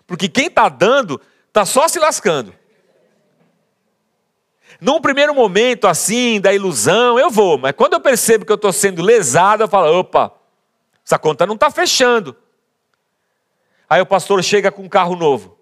[0.06, 2.54] Porque quem está dando, está só se lascando.
[4.80, 8.74] Num primeiro momento, assim, da ilusão, eu vou, mas quando eu percebo que eu estou
[8.74, 10.34] sendo lesado, eu falo: opa,
[11.06, 12.36] essa conta não está fechando.
[13.90, 15.58] Aí o pastor chega com um carro novo.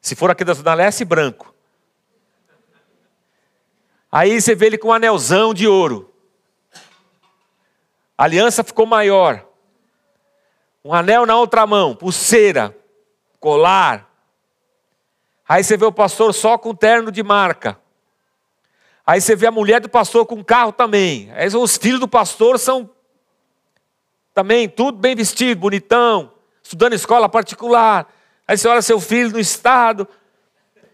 [0.00, 1.54] Se for aqui da Zona Leste, branco.
[4.10, 6.12] Aí você vê ele com um anelzão de ouro.
[8.18, 9.46] A aliança ficou maior.
[10.84, 12.76] Um anel na outra mão, pulseira,
[13.38, 14.11] colar.
[15.48, 17.78] Aí você vê o pastor só com terno de marca.
[19.06, 21.30] Aí você vê a mulher do pastor com carro também.
[21.34, 22.88] Aí os filhos do pastor são
[24.32, 26.32] também tudo bem vestido, bonitão,
[26.62, 28.06] estudando escola particular.
[28.46, 30.08] Aí você olha seu filho no estado,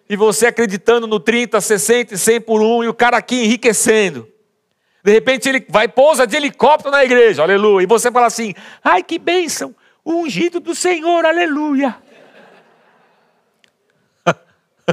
[0.09, 4.27] e você acreditando no 30, 60 e 100 por um, e o cara aqui enriquecendo.
[5.05, 7.85] De repente ele vai pousa de helicóptero na igreja, aleluia.
[7.85, 9.75] E você fala assim: ai que bênção,
[10.05, 11.97] o ungido do Senhor, aleluia.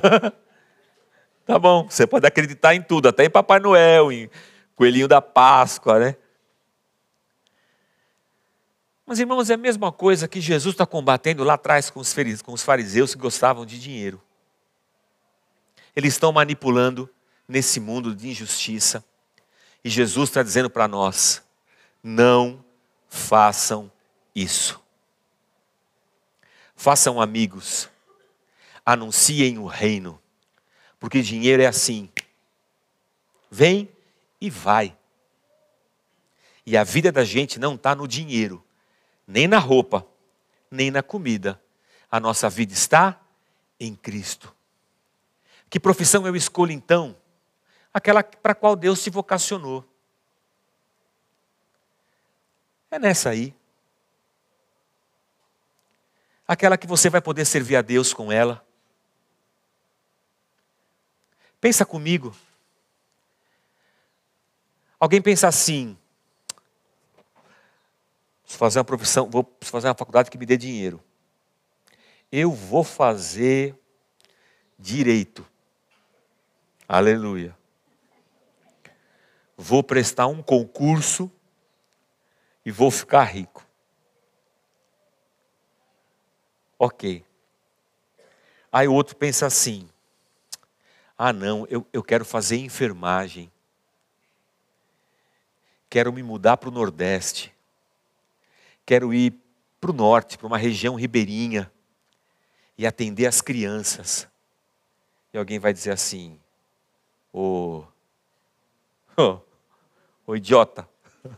[1.46, 4.30] tá bom, você pode acreditar em tudo, até em Papai Noel, em
[4.76, 6.16] Coelhinho da Páscoa, né?
[9.06, 13.14] Mas, irmãos, é a mesma coisa que Jesus está combatendo lá atrás com os fariseus
[13.14, 14.20] que gostavam de dinheiro.
[15.96, 17.10] Eles estão manipulando
[17.48, 19.06] nesse mundo de injustiça.
[19.84, 21.44] E Jesus está dizendo para nós:
[22.04, 22.66] não
[23.08, 23.92] façam
[24.36, 24.82] isso.
[26.76, 27.90] Façam amigos,
[28.86, 30.22] anunciem o reino,
[31.00, 32.10] porque dinheiro é assim:
[33.50, 33.90] vem
[34.40, 34.96] e vai.
[36.66, 38.64] E a vida da gente não está no dinheiro,
[39.28, 40.06] nem na roupa,
[40.70, 41.62] nem na comida.
[42.10, 43.20] A nossa vida está
[43.80, 44.56] em Cristo.
[45.70, 47.16] Que profissão eu escolho então?
[47.94, 49.84] Aquela para a qual Deus se vocacionou.
[52.90, 53.54] É nessa aí.
[56.48, 58.65] Aquela que você vai poder servir a Deus com ela.
[61.66, 62.32] Pensa comigo.
[65.00, 65.98] Alguém pensa assim:
[68.44, 71.04] preciso fazer uma profissão, vou fazer uma faculdade que me dê dinheiro.
[72.32, 73.76] Eu vou fazer
[74.78, 75.44] direito.
[76.88, 77.58] Aleluia.
[79.58, 81.32] Vou prestar um concurso
[82.64, 83.66] e vou ficar rico.
[86.78, 87.26] Ok.
[88.72, 89.90] Aí o outro pensa assim:
[91.18, 93.52] ah, não, eu, eu quero fazer enfermagem.
[95.90, 97.56] Quero me mudar para o Nordeste
[98.86, 99.34] quero ir
[99.82, 101.72] para o norte, para uma região ribeirinha,
[102.78, 104.28] e atender as crianças.
[105.34, 106.38] E alguém vai dizer assim:
[107.34, 107.84] Ô,
[109.18, 109.40] oh,
[110.28, 110.88] oh, idiota,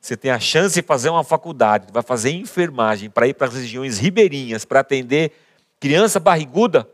[0.00, 3.54] você tem a chance de fazer uma faculdade, vai fazer enfermagem para ir para as
[3.54, 5.32] regiões ribeirinhas, para atender
[5.80, 6.88] criança barriguda?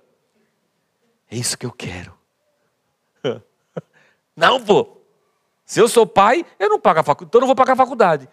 [1.30, 2.16] É isso que eu quero.
[4.36, 4.96] Não, pô.
[5.64, 7.76] Se eu sou pai, eu não pago a faculdade, então eu não vou pagar a
[7.76, 8.26] faculdade.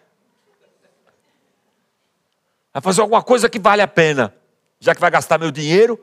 [2.72, 4.34] Vai fazer alguma coisa que vale a pena.
[4.80, 6.02] Já que vai gastar meu dinheiro,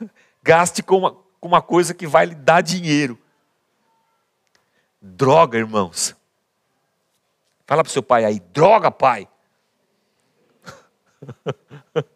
[0.42, 3.16] gaste com uma, com uma coisa que vai lhe dar dinheiro.
[5.00, 6.16] Droga, irmãos.
[7.64, 9.28] Fala para o seu pai aí, droga, pai.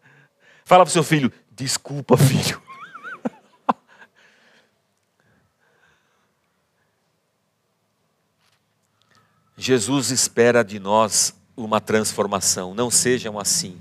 [0.65, 2.61] Fala para o seu filho, desculpa, filho.
[9.57, 12.73] Jesus espera de nós uma transformação.
[12.73, 13.79] Não sejam assim.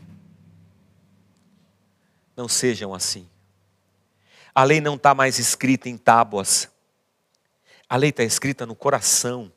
[2.36, 3.28] Não sejam assim.
[4.54, 6.70] A lei não está mais escrita em tábuas.
[7.88, 9.50] A lei está escrita no coração.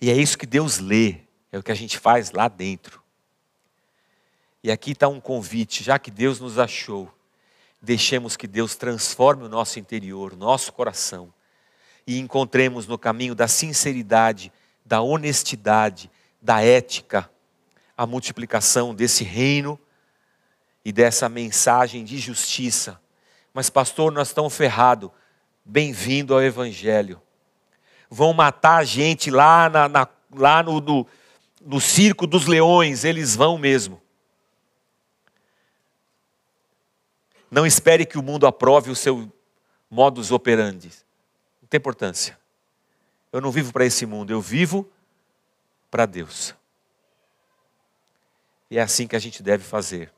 [0.00, 1.18] E é isso que Deus lê,
[1.50, 3.02] é o que a gente faz lá dentro.
[4.62, 7.12] E aqui está um convite, já que Deus nos achou,
[7.80, 11.34] deixemos que Deus transforme o nosso interior, nosso coração,
[12.06, 14.52] e encontremos no caminho da sinceridade,
[14.84, 17.30] da honestidade, da ética,
[17.96, 19.78] a multiplicação desse reino
[20.84, 23.00] e dessa mensagem de justiça.
[23.54, 25.10] Mas, pastor, nós estamos ferrados.
[25.64, 27.22] Bem-vindo ao Evangelho.
[28.10, 31.06] Vão matar a gente lá, na, na, lá no, no,
[31.60, 34.02] no circo dos leões, eles vão mesmo.
[37.50, 39.30] Não espere que o mundo aprove o seu
[39.90, 40.90] modus operandi.
[41.72, 42.38] Tem importância.
[43.32, 44.86] Eu não vivo para esse mundo, eu vivo
[45.90, 46.54] para Deus.
[48.70, 50.12] E é assim que a gente deve fazer,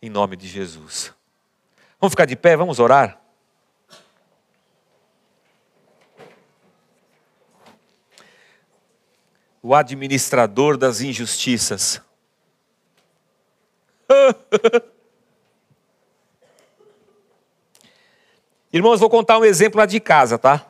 [0.00, 1.12] em nome de Jesus.
[2.00, 3.20] Vamos ficar de pé, vamos orar?
[9.60, 12.00] O administrador das injustiças.
[18.72, 20.66] Irmãos, vou contar um exemplo lá de casa, tá?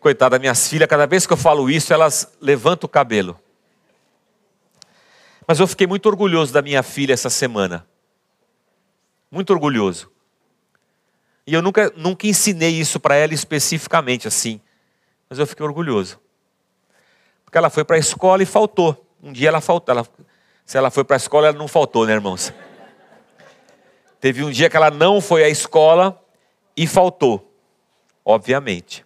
[0.00, 3.38] Coitada, minhas filhas, cada vez que eu falo isso, elas levantam o cabelo.
[5.46, 7.86] Mas eu fiquei muito orgulhoso da minha filha essa semana.
[9.30, 10.10] Muito orgulhoso.
[11.46, 14.60] E eu nunca, nunca ensinei isso para ela especificamente assim.
[15.28, 16.20] Mas eu fiquei orgulhoso.
[17.44, 19.06] Porque ela foi para a escola e faltou.
[19.22, 19.94] Um dia ela faltou.
[19.94, 20.06] Ela,
[20.64, 22.52] se ela foi para a escola, ela não faltou, né, irmãos?
[24.20, 26.21] Teve um dia que ela não foi à escola
[26.76, 27.52] e faltou,
[28.24, 29.04] obviamente.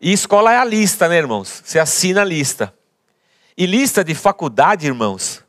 [0.00, 1.62] E escola é a lista, né, irmãos?
[1.64, 2.72] Você assina a lista.
[3.56, 5.44] E lista de faculdade, irmãos,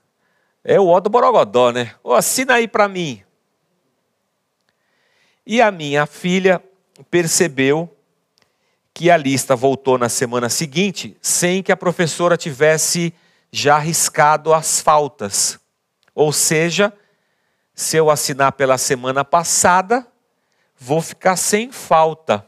[0.63, 1.93] é o ó do Borogodó, né?
[2.03, 3.21] Ô, assina aí para mim.
[5.45, 6.63] E a minha filha
[7.09, 7.95] percebeu
[8.93, 13.13] que a lista voltou na semana seguinte sem que a professora tivesse
[13.51, 15.59] já arriscado as faltas.
[16.13, 16.91] Ou seja,
[17.73, 20.05] se eu assinar pela semana passada,
[20.79, 22.47] vou ficar sem falta.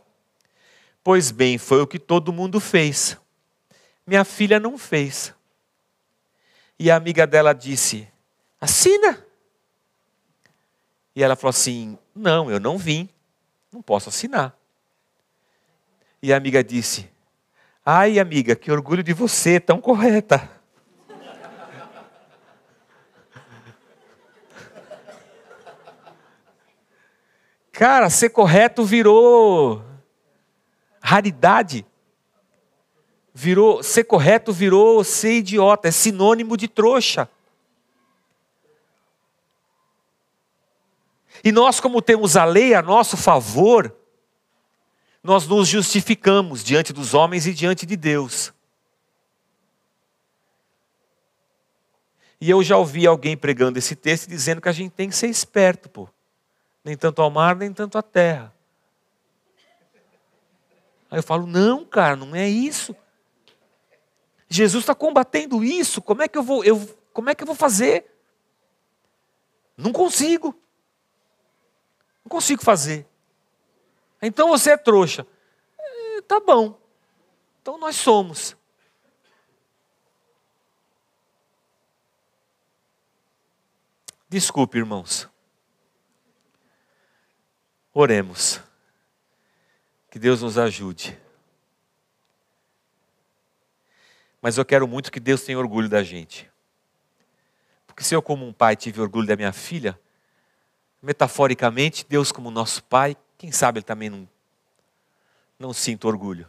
[1.04, 3.18] Pois bem, foi o que todo mundo fez.
[4.08, 5.34] Minha filha não fez.
[6.80, 8.08] E a amiga dela disse:
[8.60, 9.26] Assina.
[11.16, 13.10] E ela falou assim: Não, eu não vim,
[13.72, 14.56] não posso assinar.
[16.22, 17.10] E a amiga disse:
[17.86, 20.61] Ai, amiga, que orgulho de você, tão correta.
[27.82, 29.84] Cara, ser correto virou
[31.02, 31.84] raridade.
[33.34, 37.28] Virou, ser correto virou ser idiota, é sinônimo de trouxa.
[41.44, 43.92] E nós, como temos a lei a nosso favor,
[45.24, 48.54] nós nos justificamos diante dos homens e diante de Deus.
[52.40, 55.30] E eu já ouvi alguém pregando esse texto dizendo que a gente tem que ser
[55.30, 56.08] esperto, pô
[56.84, 58.54] nem tanto ao mar, nem tanto à terra.
[61.10, 62.96] Aí eu falo, não, cara, não é isso.
[64.48, 66.02] Jesus está combatendo isso.
[66.02, 66.80] Como é que eu vou, eu,
[67.14, 68.06] como é que eu vou fazer?
[69.78, 70.56] Não consigo.
[72.24, 73.08] Não consigo fazer.
[74.22, 75.26] Então você é trouxa.
[75.80, 76.80] É, tá bom.
[77.62, 78.56] Então nós somos.
[84.30, 85.31] Desculpe, irmãos.
[87.94, 88.62] Oremos.
[90.10, 91.18] Que Deus nos ajude.
[94.42, 96.50] Mas eu quero muito que Deus tenha orgulho da gente.
[97.86, 100.00] Porque se eu, como um pai, tive orgulho da minha filha,
[101.02, 104.28] metaforicamente, Deus, como nosso pai, quem sabe ele também não,
[105.60, 106.48] não sinta orgulho.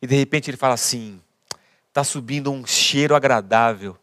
[0.00, 1.20] E de repente ele fala assim:
[1.88, 3.98] está subindo um cheiro agradável,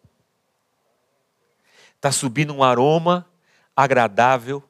[1.96, 3.26] está subindo um aroma
[3.76, 4.69] agradável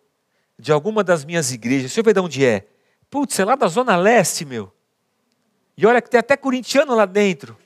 [0.60, 1.84] de alguma das minhas igrejas.
[1.84, 2.68] Deixa eu ver de onde é.
[3.10, 4.72] Putz, é lá da Zona Leste, meu.
[5.78, 7.58] E olha que tem até corintiano lá dentro.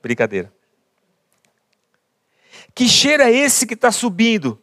[0.00, 0.54] Brincadeira.
[2.72, 4.62] Que cheiro é esse que está subindo?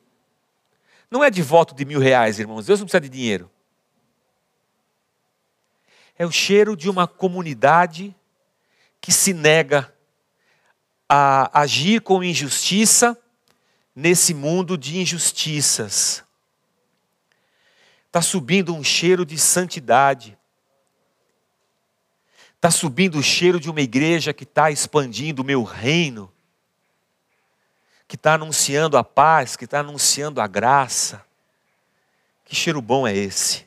[1.12, 2.66] Não é de voto de mil reais, irmãos.
[2.66, 3.52] Deus não precisa de dinheiro.
[6.18, 8.16] É o cheiro de uma comunidade
[9.02, 9.94] que se nega
[11.10, 13.22] a agir com injustiça
[13.94, 16.25] nesse mundo de injustiças.
[18.16, 20.38] Está subindo um cheiro de santidade.
[22.56, 26.32] Está subindo o cheiro de uma igreja que está expandindo o meu reino,
[28.08, 31.26] que está anunciando a paz, que está anunciando a graça.
[32.46, 33.66] Que cheiro bom é esse?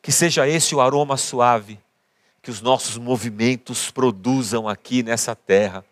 [0.00, 1.80] Que seja esse o aroma suave
[2.40, 5.84] que os nossos movimentos produzam aqui nessa terra.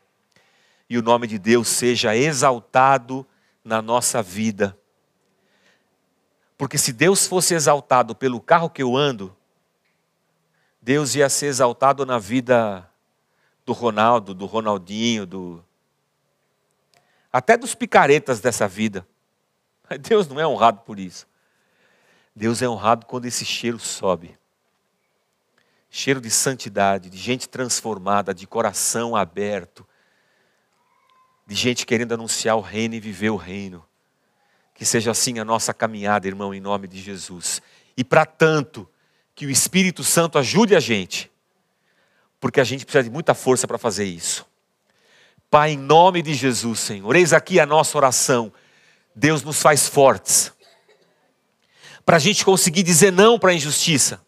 [0.88, 3.26] E o nome de Deus seja exaltado
[3.64, 4.78] na nossa vida
[6.56, 9.36] porque se Deus fosse exaltado pelo carro que eu ando,
[10.80, 12.88] Deus ia ser exaltado na vida
[13.64, 15.64] do Ronaldo, do Ronaldinho, do
[17.32, 19.06] até dos picaretas dessa vida.
[20.00, 21.26] Deus não é honrado por isso.
[22.34, 24.38] Deus é honrado quando esse cheiro sobe.
[25.90, 29.86] Cheiro de santidade, de gente transformada, de coração aberto,
[31.46, 33.84] de gente querendo anunciar o reino e viver o reino.
[34.74, 37.62] Que seja assim a nossa caminhada, irmão, em nome de Jesus.
[37.96, 38.88] E para tanto,
[39.34, 41.30] que o Espírito Santo ajude a gente,
[42.38, 44.46] porque a gente precisa de muita força para fazer isso.
[45.50, 48.52] Pai, em nome de Jesus, Senhor, eis aqui a nossa oração.
[49.14, 50.52] Deus nos faz fortes,
[52.04, 54.20] para a gente conseguir dizer não para a injustiça.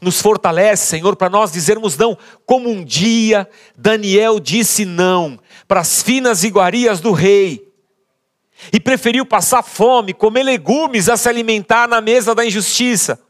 [0.00, 2.16] Nos fortalece, Senhor, para nós dizermos não,
[2.46, 7.69] como um dia Daniel disse não para as finas iguarias do rei
[8.72, 13.20] e preferiu passar fome, comer legumes a se alimentar na mesa da injustiça.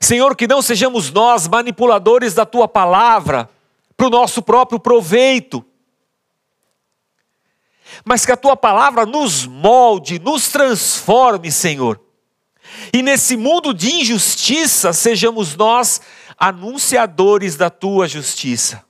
[0.00, 3.48] Senhor, que não sejamos nós manipuladores da tua palavra
[3.96, 5.64] para o nosso próprio proveito,
[8.04, 12.00] mas que a tua palavra nos molde, nos transforme, Senhor.
[12.92, 16.00] E nesse mundo de injustiça, sejamos nós
[16.38, 18.84] anunciadores da tua justiça.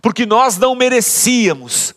[0.00, 1.94] Porque nós não merecíamos,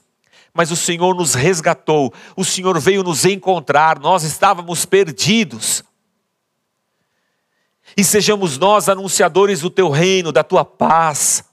[0.53, 5.83] mas o Senhor nos resgatou, o Senhor veio nos encontrar, nós estávamos perdidos
[7.97, 11.45] e sejamos nós anunciadores do teu reino, da tua paz.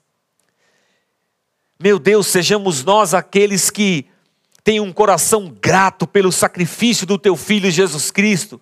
[1.78, 4.06] Meu Deus, sejamos nós aqueles que
[4.64, 8.60] têm um coração grato pelo sacrifício do teu filho Jesus Cristo.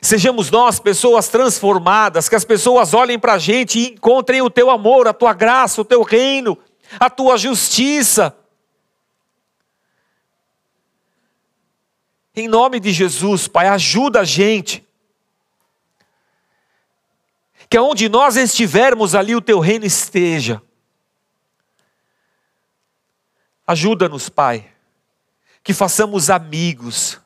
[0.00, 4.70] Sejamos nós pessoas transformadas, que as pessoas olhem para a gente e encontrem o teu
[4.70, 6.56] amor, a tua graça, o teu reino,
[6.98, 8.36] a tua justiça.
[12.34, 14.86] Em nome de Jesus, Pai, ajuda a gente
[17.68, 20.60] que aonde nós estivermos ali o teu reino esteja.
[23.64, 24.68] Ajuda-nos, Pai,
[25.62, 27.20] que façamos amigos,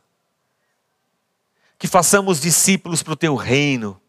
[1.78, 4.00] que façamos discípulos para o teu reino.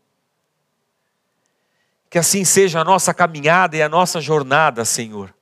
[2.09, 5.33] Que assim seja a nossa caminhada e a nossa jornada, Senhor.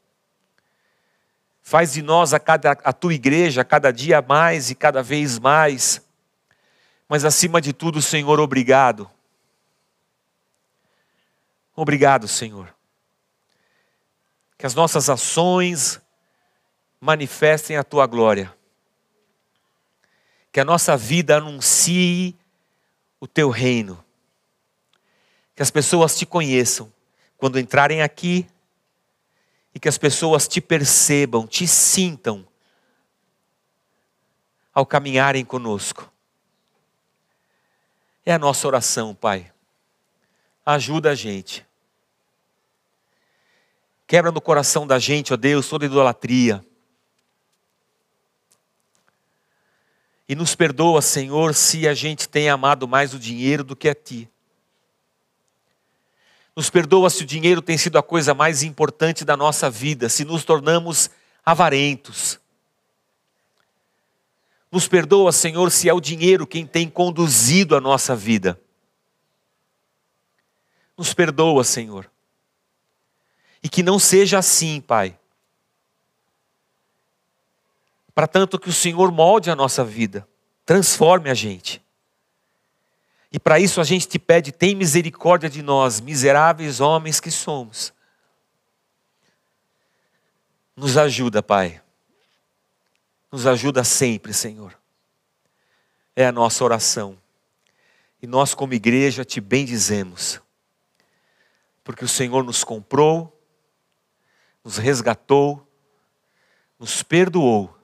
[1.61, 6.01] Faz de nós a, cada, a tua igreja cada dia mais e cada vez mais.
[7.07, 9.09] Mas acima de tudo, Senhor, obrigado
[11.75, 12.73] Obrigado, Senhor.
[14.57, 15.99] Que as nossas ações
[17.01, 18.55] manifestem a tua glória.
[20.53, 22.33] Que a nossa vida anuncie
[23.19, 24.01] o teu reino.
[25.53, 26.89] Que as pessoas te conheçam
[27.37, 28.47] quando entrarem aqui
[29.75, 32.47] e que as pessoas te percebam, te sintam
[34.73, 36.09] ao caminharem conosco.
[38.25, 39.51] É a nossa oração, Pai
[40.65, 41.65] ajuda a gente.
[44.07, 46.63] Quebra no coração da gente, ó Deus, toda idolatria.
[50.27, 53.95] E nos perdoa, Senhor, se a gente tem amado mais o dinheiro do que a
[53.95, 54.29] Ti.
[56.55, 60.23] Nos perdoa se o dinheiro tem sido a coisa mais importante da nossa vida, se
[60.23, 61.09] nos tornamos
[61.43, 62.39] avarentos.
[64.71, 68.59] Nos perdoa, Senhor, se é o dinheiro quem tem conduzido a nossa vida.
[70.97, 72.09] Nos perdoa, Senhor.
[73.61, 75.17] E que não seja assim, Pai.
[78.13, 80.27] Para tanto que o Senhor molde a nossa vida,
[80.65, 81.83] transforme a gente.
[83.31, 87.91] E para isso a gente te pede, tem misericórdia de nós, miseráveis homens que somos.
[90.75, 91.81] Nos ajuda, Pai.
[93.31, 94.77] Nos ajuda sempre, Senhor.
[96.15, 97.17] É a nossa oração.
[98.21, 100.43] E nós, como igreja, te bendizemos
[101.83, 103.29] porque o Senhor nos comprou,
[104.63, 105.67] nos resgatou,
[106.79, 107.77] nos perdoou,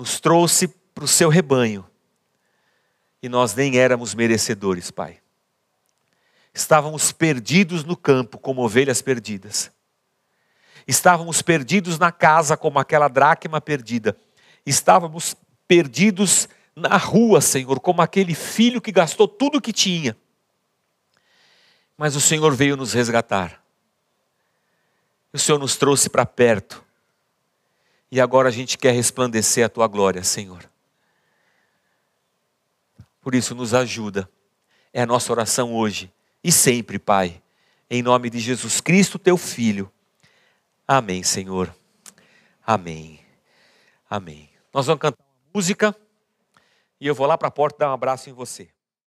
[0.00, 1.86] nos trouxe para o seu rebanho,
[3.22, 5.20] e nós nem éramos merecedores, Pai.
[6.54, 9.70] Estávamos perdidos no campo, como ovelhas perdidas.
[10.86, 14.16] Estávamos perdidos na casa, como aquela dracma perdida.
[14.64, 15.36] Estávamos
[15.68, 20.16] perdidos na rua, Senhor, como aquele filho que gastou tudo que tinha
[22.00, 23.62] mas o Senhor veio nos resgatar.
[25.34, 26.82] O Senhor nos trouxe para perto.
[28.10, 30.68] E agora a gente quer resplandecer a tua glória, Senhor.
[33.20, 34.28] Por isso, nos ajuda.
[34.92, 37.40] É a nossa oração hoje e sempre, Pai.
[37.88, 39.90] Em nome de Jesus Cristo, teu Filho.
[40.86, 41.74] Amém, Senhor.
[42.66, 43.20] Amém.
[44.08, 44.50] Amém.
[44.72, 45.94] Nós vamos cantar uma música
[47.00, 48.68] e eu vou lá para a porta dar um abraço em você.